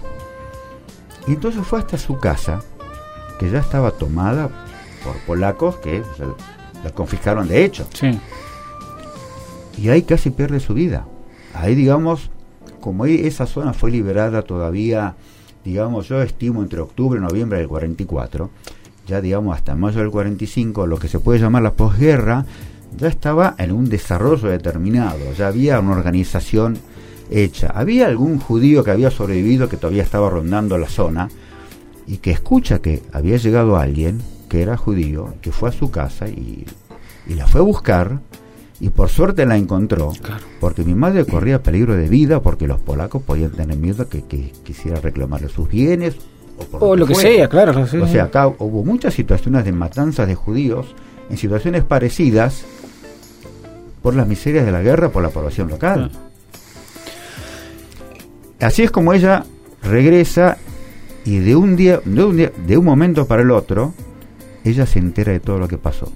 [1.27, 2.63] Y entonces fue hasta su casa
[3.41, 4.51] que ya estaba tomada
[5.03, 6.03] por polacos que
[6.85, 7.87] la confiscaron de hecho.
[7.95, 8.21] Sí.
[9.79, 11.07] Y ahí casi pierde su vida.
[11.55, 12.31] Ahí, digamos,
[12.81, 15.15] como esa zona fue liberada todavía,
[15.65, 18.51] digamos, yo estimo entre octubre y noviembre del 44,
[19.07, 22.45] ya digamos hasta mayo del 45, lo que se puede llamar la posguerra,
[22.99, 26.77] ya estaba en un desarrollo determinado, ya había una organización
[27.31, 27.73] hecha.
[27.75, 31.31] Había algún judío que había sobrevivido que todavía estaba rondando la zona
[32.11, 36.29] y que escucha que había llegado alguien que era judío, que fue a su casa
[36.29, 36.67] y,
[37.29, 38.19] y la fue a buscar
[38.81, 40.43] y por suerte la encontró, Claro.
[40.59, 44.53] porque mi madre corría peligro de vida porque los polacos podían tener miedo que, que
[44.65, 46.17] quisiera reclamarle sus bienes
[46.73, 47.87] o, lo que sea, claro.
[47.87, 50.95] sí, O sea, acá hubo muchas situaciones de matanzas de judíos
[51.31, 52.65] en situaciones parecidas
[54.03, 56.11] por las miserias de la guerra, por la población local.
[56.11, 56.31] Claro.
[58.61, 59.45] Así es como ella
[59.83, 60.59] regresa
[61.25, 63.93] y de un día, de un día, de un momento para el otro,
[64.65, 66.11] ella se entera de todo lo que pasó.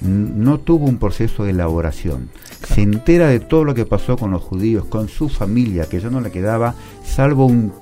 [0.00, 2.28] No tuvo un proceso de elaboración.
[2.68, 6.10] Se entera de todo lo que pasó con los judíos, con su familia, que ya
[6.10, 7.72] no le quedaba, salvo un,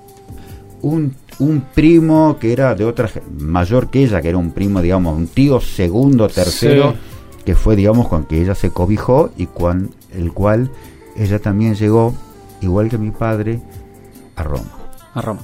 [0.83, 5.17] un, un primo que era de otra mayor que ella, que era un primo, digamos,
[5.17, 7.43] un tío segundo, tercero, Sí.
[7.45, 10.71] que fue, digamos, con que ella se cobijó y con el cual
[11.17, 12.15] ella también llegó,
[12.61, 13.61] igual que mi padre,
[14.37, 14.71] a Roma.
[15.15, 15.41] a Roma.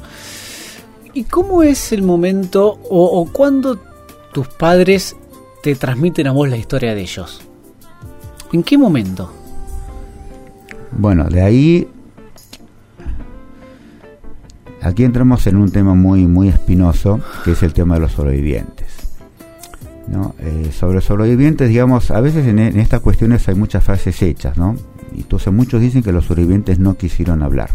[1.14, 3.78] ¿Y cómo es el momento o, o cuándo
[4.32, 5.16] tus padres
[5.62, 7.42] te transmiten a vos la historia de ellos?
[8.52, 9.30] ¿En qué momento?
[10.92, 11.88] Bueno, de ahí
[14.80, 18.86] aquí entramos en un tema muy muy espinoso, que es el tema de los sobrevivientes.
[20.06, 20.34] ¿no?
[20.38, 24.74] Eh, sobre sobrevivientes, digamos, a veces en, en estas cuestiones hay muchas frases hechas, ¿no?
[25.14, 27.70] Y entonces muchos dicen que los sobrevivientes no quisieron hablar.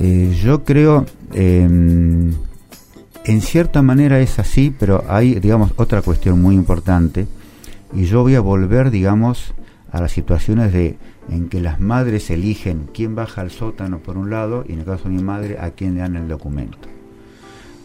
[0.00, 6.54] Eh, yo creo, eh, en cierta manera es así, pero hay, digamos, otra cuestión muy
[6.54, 7.26] importante,
[7.92, 9.54] y yo voy a volver, digamos,
[9.90, 10.96] a las situaciones de
[11.30, 14.84] en que las madres eligen quién baja al sótano por un lado y en el
[14.84, 16.78] caso de mi madre a quién le dan el documento.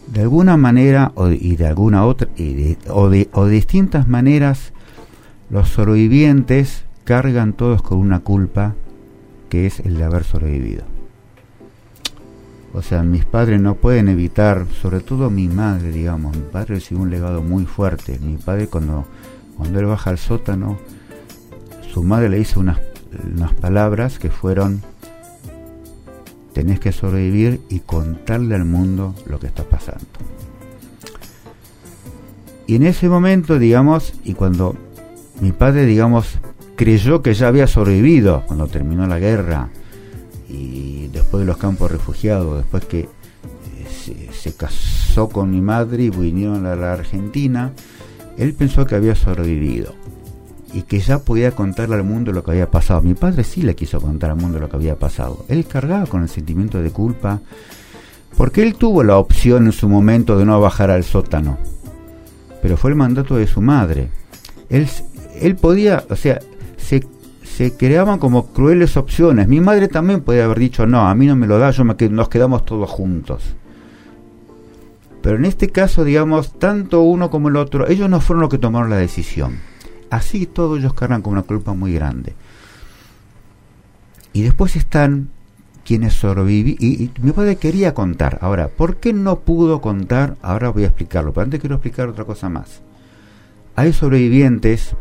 [0.06, 4.72] De alguna manera y de alguna otra y de, o de distintas maneras
[5.50, 8.74] los sobrevivientes cargan todos con una culpa
[9.50, 10.93] que es el de haber sobrevivido.
[12.74, 17.04] O sea, mis padres no pueden evitar, sobre todo mi madre, digamos, mi padre recibió
[17.04, 18.18] un legado muy fuerte.
[18.18, 19.06] Mi padre cuando,
[19.56, 20.76] cuando él baja al sótano,
[21.92, 22.80] su madre le hizo unas,
[23.32, 24.82] unas palabras que fueron,
[26.52, 30.04] tenés que sobrevivir y contarle al mundo lo que está pasando.
[32.66, 34.74] Y en ese momento, digamos, y cuando
[35.40, 36.38] mi padre, digamos,
[36.74, 39.68] creyó que ya había sobrevivido cuando terminó la guerra
[40.48, 46.10] y después de los campos refugiados, después que eh, se, casó con mi madre y
[46.10, 47.72] vinieron a la Argentina,
[48.36, 49.94] él pensó que había sobrevivido
[50.72, 53.00] y que ya podía contarle al mundo lo que había pasado.
[53.00, 55.44] Mi padre sí le quiso contar al mundo lo que había pasado.
[55.48, 57.40] Él cargaba con el sentimiento de culpa
[58.36, 61.58] porque él tuvo la opción en su momento de no bajar al sótano,
[62.60, 64.08] pero fue el mandato de su madre.
[64.68, 64.88] Él,
[65.40, 66.40] él podía, o sea,
[66.76, 67.06] se,
[67.54, 69.46] se creaban como crueles opciones.
[69.46, 71.94] Mi madre también podía haber dicho, no, a mí no me lo da, yo me,
[72.10, 73.54] nos quedamos todos juntos.
[75.22, 78.58] Pero en este caso, digamos, tanto uno como el otro, ellos no fueron los que
[78.58, 79.60] tomaron la decisión.
[80.10, 82.34] Así todos ellos cargan con una culpa muy grande.
[84.32, 85.28] Y después están
[85.84, 86.84] quienes sobrevivieron.
[86.84, 88.36] Y, y mi padre quería contar.
[88.42, 90.36] Ahora, ¿por qué no pudo contar?
[90.42, 91.32] Ahora voy a explicarlo.
[91.32, 92.82] Pero antes quiero explicar otra cosa más.
[93.76, 94.96] Hay sobrevivientes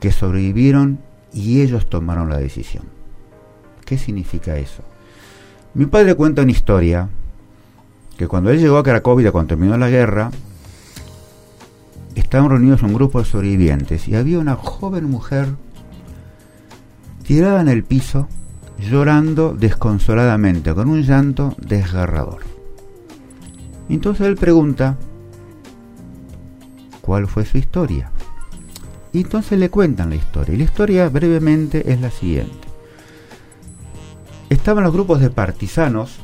[0.00, 0.98] que sobrevivieron
[1.32, 2.84] y ellos tomaron la decisión.
[3.84, 4.82] ¿Qué significa eso?
[5.74, 7.08] Mi padre cuenta una historia
[8.16, 10.30] que cuando él llegó a Cracovia, cuando terminó la guerra,
[12.14, 15.48] estaban reunidos un grupo de sobrevivientes y había una joven mujer
[17.24, 18.26] tirada en el piso,
[18.78, 22.40] llorando desconsoladamente, con un llanto desgarrador.
[23.88, 24.96] Entonces él pregunta,
[27.00, 28.10] ¿cuál fue su historia?
[29.12, 30.54] Y entonces le cuentan la historia.
[30.54, 32.68] Y la historia brevemente es la siguiente.
[34.50, 36.16] Estaban los grupos de partisanos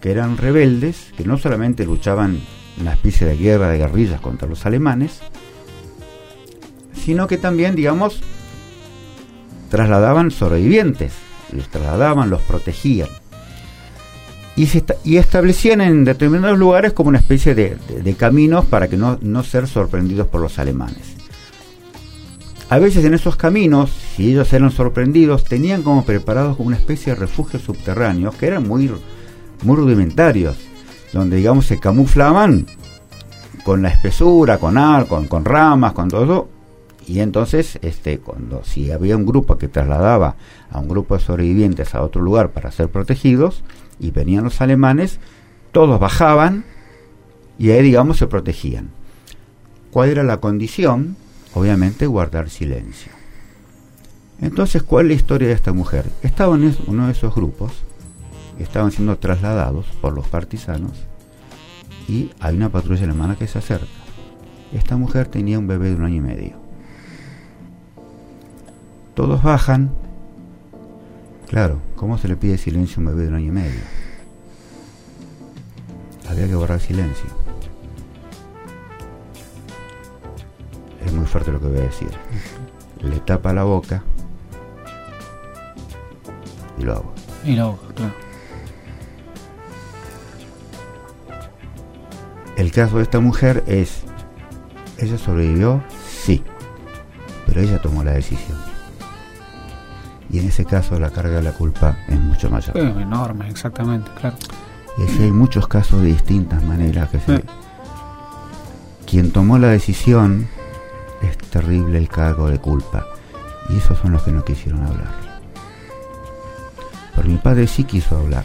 [0.00, 2.36] que eran rebeldes, que no solamente luchaban
[2.76, 5.20] en una especie de guerra de guerrillas contra los alemanes,
[6.94, 8.20] sino que también, digamos,
[9.70, 11.12] trasladaban sobrevivientes,
[11.52, 13.08] los trasladaban, los protegían.
[14.56, 18.88] Y, se esta- y establecían en determinados lugares como una especie de, de- caminos para
[18.88, 21.16] que no, no ser sorprendidos por los alemanes.
[22.70, 27.14] A veces en esos caminos, si ellos eran sorprendidos, tenían como preparados como una especie
[27.14, 28.90] de refugios subterráneos que eran muy,
[29.62, 30.58] muy rudimentarios,
[31.14, 32.66] donde digamos se camuflaban
[33.64, 36.48] con la espesura, con ar, con, con ramas, con todo,
[37.06, 40.36] Y entonces, este, cuando si había un grupo que trasladaba
[40.70, 43.62] a un grupo de sobrevivientes a otro lugar para ser protegidos,
[43.98, 45.18] y venían los alemanes,
[45.72, 46.64] todos bajaban
[47.58, 48.90] y ahí, digamos, se protegían.
[49.90, 51.16] ¿Cuál era la condición?
[51.54, 53.12] Obviamente guardar silencio.
[54.40, 56.04] Entonces, ¿cuál es la historia de esta mujer?
[56.22, 57.72] Estaba en uno de esos grupos,
[58.58, 60.92] estaban siendo trasladados por los partisanos
[62.06, 63.86] y hay una patrulla alemana que se acerca.
[64.72, 66.56] Esta mujer tenía un bebé de un año y medio.
[69.14, 69.90] Todos bajan.
[71.48, 73.80] Claro, ¿cómo se le pide silencio a un bebé de un año y medio?
[76.28, 77.47] Había que borrar silencio.
[81.28, 82.10] Fuerte lo que voy a decir.
[83.00, 84.02] Le tapa la boca
[86.78, 87.14] y lo hago.
[87.44, 88.14] Y lo hago, claro.
[92.56, 94.02] El caso de esta mujer es,
[94.96, 96.42] ella sobrevivió, sí,
[97.46, 98.58] pero ella tomó la decisión
[100.30, 102.76] y en ese caso la carga de la culpa es mucho mayor.
[102.76, 104.36] Es enorme, exactamente, claro.
[104.98, 107.44] Y hay muchos casos de distintas maneras que se...
[109.06, 110.57] Quien tomó la decisión es
[111.50, 113.06] terrible el cargo de culpa
[113.68, 115.12] y esos son los que no quisieron hablar.
[117.14, 118.44] Pero mi padre sí quiso hablar.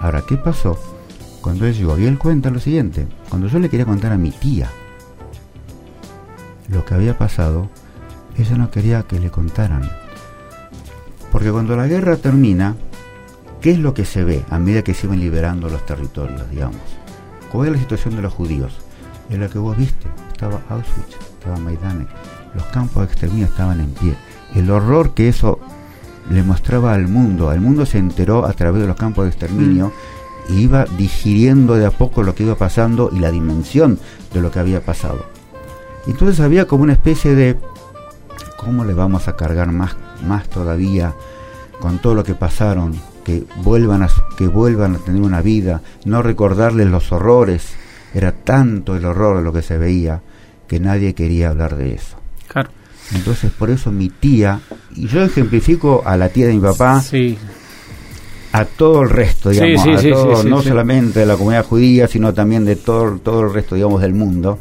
[0.00, 0.78] Ahora, ¿qué pasó?
[1.40, 4.30] Cuando él llegó, y él cuenta lo siguiente, cuando yo le quería contar a mi
[4.30, 4.70] tía
[6.68, 7.68] lo que había pasado,
[8.36, 9.90] ella no quería que le contaran
[11.30, 12.74] porque cuando la guerra termina,
[13.60, 16.80] ¿qué es lo que se ve a medida que se iban liberando los territorios, digamos?
[17.52, 18.72] ¿Cuál es la situación de los judíos?
[19.28, 20.08] Es la que vos viste.
[20.32, 22.08] Estaba Auschwitz, estaba Maidanek.
[22.54, 24.14] Los campos de exterminio estaban en pie.
[24.54, 25.58] El horror que eso
[26.30, 27.48] le mostraba al mundo.
[27.48, 29.92] Al mundo se enteró a través de los campos de exterminio
[30.48, 33.98] y iba digiriendo de a poco lo que iba pasando y la dimensión
[34.32, 35.24] de lo que había pasado.
[36.06, 37.58] Entonces había como una especie de
[38.56, 41.14] ¿cómo le vamos a cargar más, más todavía
[41.80, 42.94] con todo lo que pasaron?
[43.24, 47.74] Que vuelvan, a, que vuelvan a tener una vida, no recordarles los horrores.
[48.12, 50.20] Era tanto el horror de lo que se veía
[50.70, 52.16] que nadie quería hablar de eso.
[52.46, 52.70] Claro.
[53.12, 54.60] Entonces, por eso mi tía,
[54.94, 57.36] y yo ejemplifico a la tía de mi papá, Sí,
[58.52, 62.32] a todo el resto, digamos, sí, a todo, no solamente de la comunidad judía, sino
[62.32, 64.60] también de todo, todo el resto, digamos, del mundo,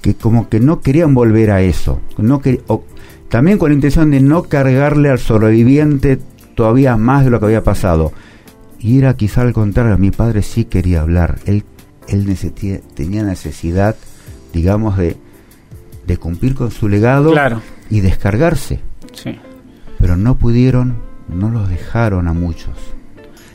[0.00, 2.84] que como que no querían volver a eso, no quer- o-
[3.28, 6.20] también con la intención de no cargarle al sobreviviente
[6.54, 8.12] todavía más de lo que había pasado.
[8.78, 11.64] Y era quizá al contrario, mi padre sí quería hablar, él,
[12.06, 12.36] él
[12.94, 13.96] tenía necesidad,
[14.52, 15.16] digamos, de,
[16.06, 17.60] de cumplir con su legado claro.
[17.90, 18.80] y descargarse
[19.12, 19.38] Sí.
[19.98, 20.96] pero no pudieron,
[21.28, 22.74] no los dejaron a muchos.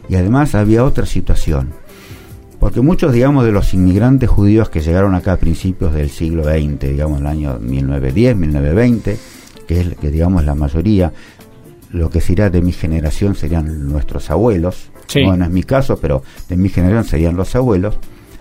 [0.08, 1.70] Y además había otra situación,
[2.60, 6.80] porque muchos, digamos, de los inmigrantes judíos que llegaron acá a principios del siglo XX,
[6.90, 9.18] digamos, el año 1910, 1920,
[9.68, 11.14] que es que digamos la mayoría,
[11.92, 15.24] lo que sería de mi generación serían nuestros abuelos, Sí.
[15.26, 17.96] no, no es mi caso, pero de mi generación serían los abuelos.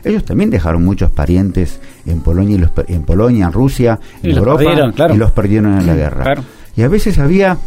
[0.05, 4.36] Ellos también dejaron muchos parientes en Polonia, y los en Polonia, en Rusia, Y en
[4.36, 5.14] los Europa, claro.
[5.14, 6.22] y los perdieron en la guerra.
[6.24, 6.42] Claro.
[6.76, 7.59] Y a veces había,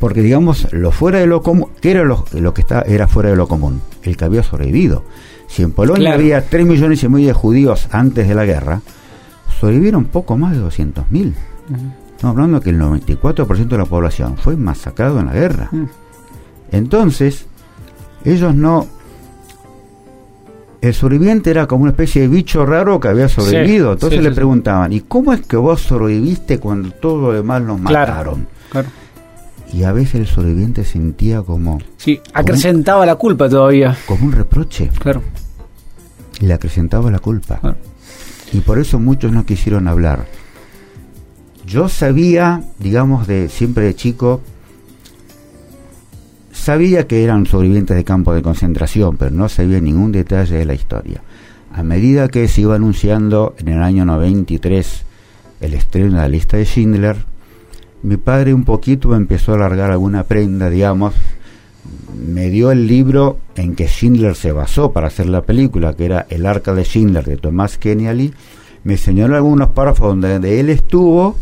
[0.00, 3.30] porque digamos, lo fuera de lo común, ¿qué era lo, lo que está, era fuera
[3.30, 3.80] de lo común?
[4.02, 5.04] El que había sobrevivido.
[5.46, 6.20] Si en Polonia Claro.
[6.20, 8.80] había 3 millones y medio de judíos antes de la guerra,
[9.60, 11.34] sobrevivieron poco más de 200 mil.
[12.16, 15.68] Estamos hablando que el 94% de la población fue masacrado en la guerra.
[15.70, 15.84] Mm.
[16.72, 17.46] Entonces,
[18.24, 18.86] ellos no...
[20.86, 23.88] El sobreviviente era como una especie de bicho raro que había sobrevivido.
[23.88, 27.32] Sí, Entonces sí, le sí, preguntaban, ¿y cómo es que vos sobreviviste cuando todo lo
[27.32, 28.12] demás nos Claro.
[28.12, 28.46] mataron?
[28.70, 28.88] Claro.
[29.72, 33.96] Y a veces el sobreviviente sentía como, Sí, acrecentaba la culpa todavía.
[34.06, 34.90] como un reproche.
[34.98, 35.22] Claro.
[36.40, 37.58] Y le acrecentaba la culpa.
[37.60, 37.76] Claro.
[38.52, 40.26] Y por eso muchos no quisieron hablar.
[41.66, 44.42] Yo sabía, digamos, de siempre de chico,
[46.54, 50.74] sabía que eran sobrevivientes de campos de concentración, pero no sabía ningún detalle de la
[50.74, 51.20] historia.
[51.72, 55.02] A medida que se iba anunciando en el año 93
[55.60, 57.16] el estreno de la lista de Schindler,
[58.02, 61.14] mi padre un poquito me empezó a alargar alguna prenda, digamos,
[62.16, 66.26] me dio el libro en que Schindler se basó para hacer la película, que era
[66.30, 68.32] El arca de Schindler de Tomás Kenyally,
[68.84, 71.36] me señaló algunos párrafos donde de él estuvo,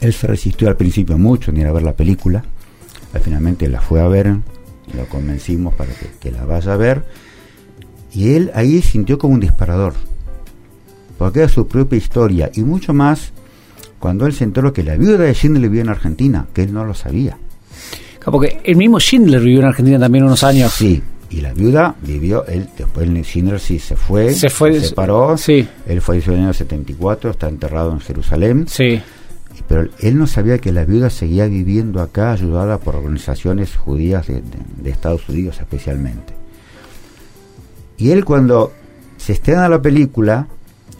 [0.00, 2.44] él se resistió al principio mucho ni a ver la película,
[3.20, 4.26] finalmente la fue a ver,
[4.96, 7.04] lo convencimos para que, que la vaya a ver,
[8.12, 9.94] y él ahí sintió como un disparador,
[11.18, 13.32] porque era su propia historia, y mucho más
[13.98, 16.84] cuando él se enteró que la viuda de Schindler vivía en Argentina, que él no
[16.84, 17.38] lo sabía.
[18.24, 20.72] Porque el mismo Schindler vivió en Argentina también unos años.
[20.72, 25.36] Sí, Y la viuda vivió, él después el Schindler sí se fue, Se fue, separó,
[25.36, 25.66] sí.
[25.86, 29.00] él falleció en el año 74, está enterrado en Jerusalén, Sí.
[29.68, 34.34] Pero él no sabía que la viuda seguía viviendo acá ayudada por organizaciones judías de,
[34.34, 34.42] de-
[34.82, 36.34] de Estados Unidos especialmente.
[37.96, 38.72] Y él cuando
[39.16, 40.48] se estrena la película,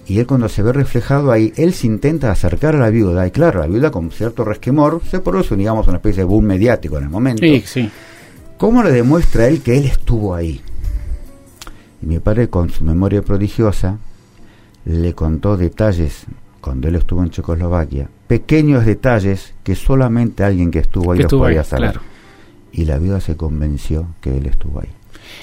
[0.06, 3.30] y él cuando se ve reflejado ahí, él se intenta acercar a la viuda, y
[3.30, 7.04] claro, la viuda con cierto resquemor se produce, digamos, una especie de boom mediático en
[7.04, 7.42] el momento.
[7.42, 7.90] Sí, sí.
[8.58, 10.60] ¿Cómo le demuestra él que él estuvo ahí?
[12.02, 13.98] Y mi padre, con su memoria prodigiosa,
[14.84, 16.24] le contó detalles
[16.64, 21.28] cuando él estuvo en Checoslovaquia, pequeños detalles que solamente alguien que estuvo ahí Que los
[21.32, 21.90] estuvo podía ahí, saber.
[21.92, 22.00] claro.
[22.72, 24.88] Y la viuda se convenció que él estuvo ahí.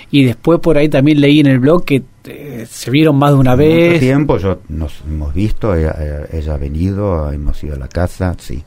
[0.10, 3.38] Y después por ahí también leí en el blog que eh, se vieron más de
[3.40, 4.00] una Mucho vez.
[4.00, 8.36] tiempo yo nos hemos visto, ella, ella- ella ha venido, hemos ido a la casa,
[8.40, 8.64] sí,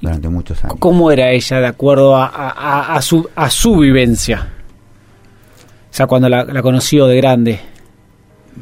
[0.00, 0.76] durante muchos años.
[0.78, 4.48] ¿Cómo era ella de acuerdo a, a- a- a su, a su vivencia?
[5.90, 7.60] O sea, cuando la, la conoció de grande.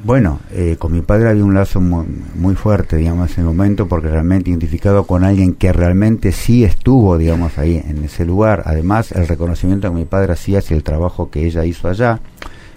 [0.03, 3.87] Bueno, eh, con mi padre había un lazo muy, muy fuerte, digamos, en ese momento,
[3.87, 8.65] porque realmente identificado con alguien que realmente sí estuvo, digamos, ahí en ese lugar.
[8.67, 12.21] Además, el reconocimiento que mi padre hacía hacia el trabajo que ella hizo allá,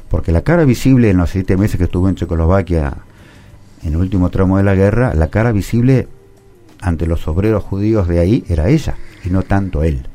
[0.09, 2.97] porque la cara visible en los siete meses que estuvo en Checoslovaquia,
[3.84, 6.07] en el último tramo de la guerra, la cara visible
[6.80, 8.95] ante los obreros judíos de ahí era ella,
[9.26, 10.07] y no tanto él.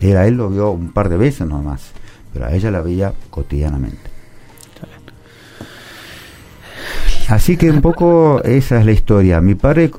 [0.00, 1.92] Era él lo vio un par de veces nomás,
[2.32, 4.13] pero a ella la veía cotidianamente.
[7.28, 9.40] Así que un poco esa es la historia.
[9.40, 9.90] Mi padre,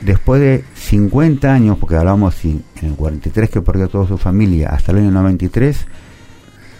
[0.00, 4.68] después de 50 años, porque hablamos si- en el 43 que perdió toda su familia,
[4.70, 5.86] hasta el año 93,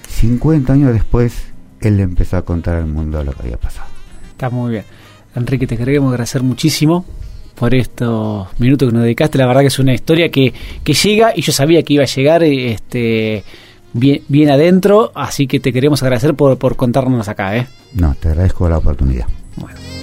[0.09, 1.45] 50 años después,
[1.80, 3.88] él le empezó a contar al mundo lo que había pasado.
[4.30, 4.84] Está muy bien.
[5.34, 7.05] Enrique, te queremos agradecer muchísimo
[7.55, 9.38] por estos minutos que nos dedicaste.
[9.38, 12.07] La verdad que es una historia que, que llega y yo sabía que iba a
[12.07, 13.45] llegar este,
[13.93, 17.57] bien, bien adentro, así que te queremos agradecer por, por contárnoslas acá.
[17.57, 17.66] ¿eh?
[17.95, 19.26] No, te agradezco la oportunidad.
[19.61, 20.00] Bueno.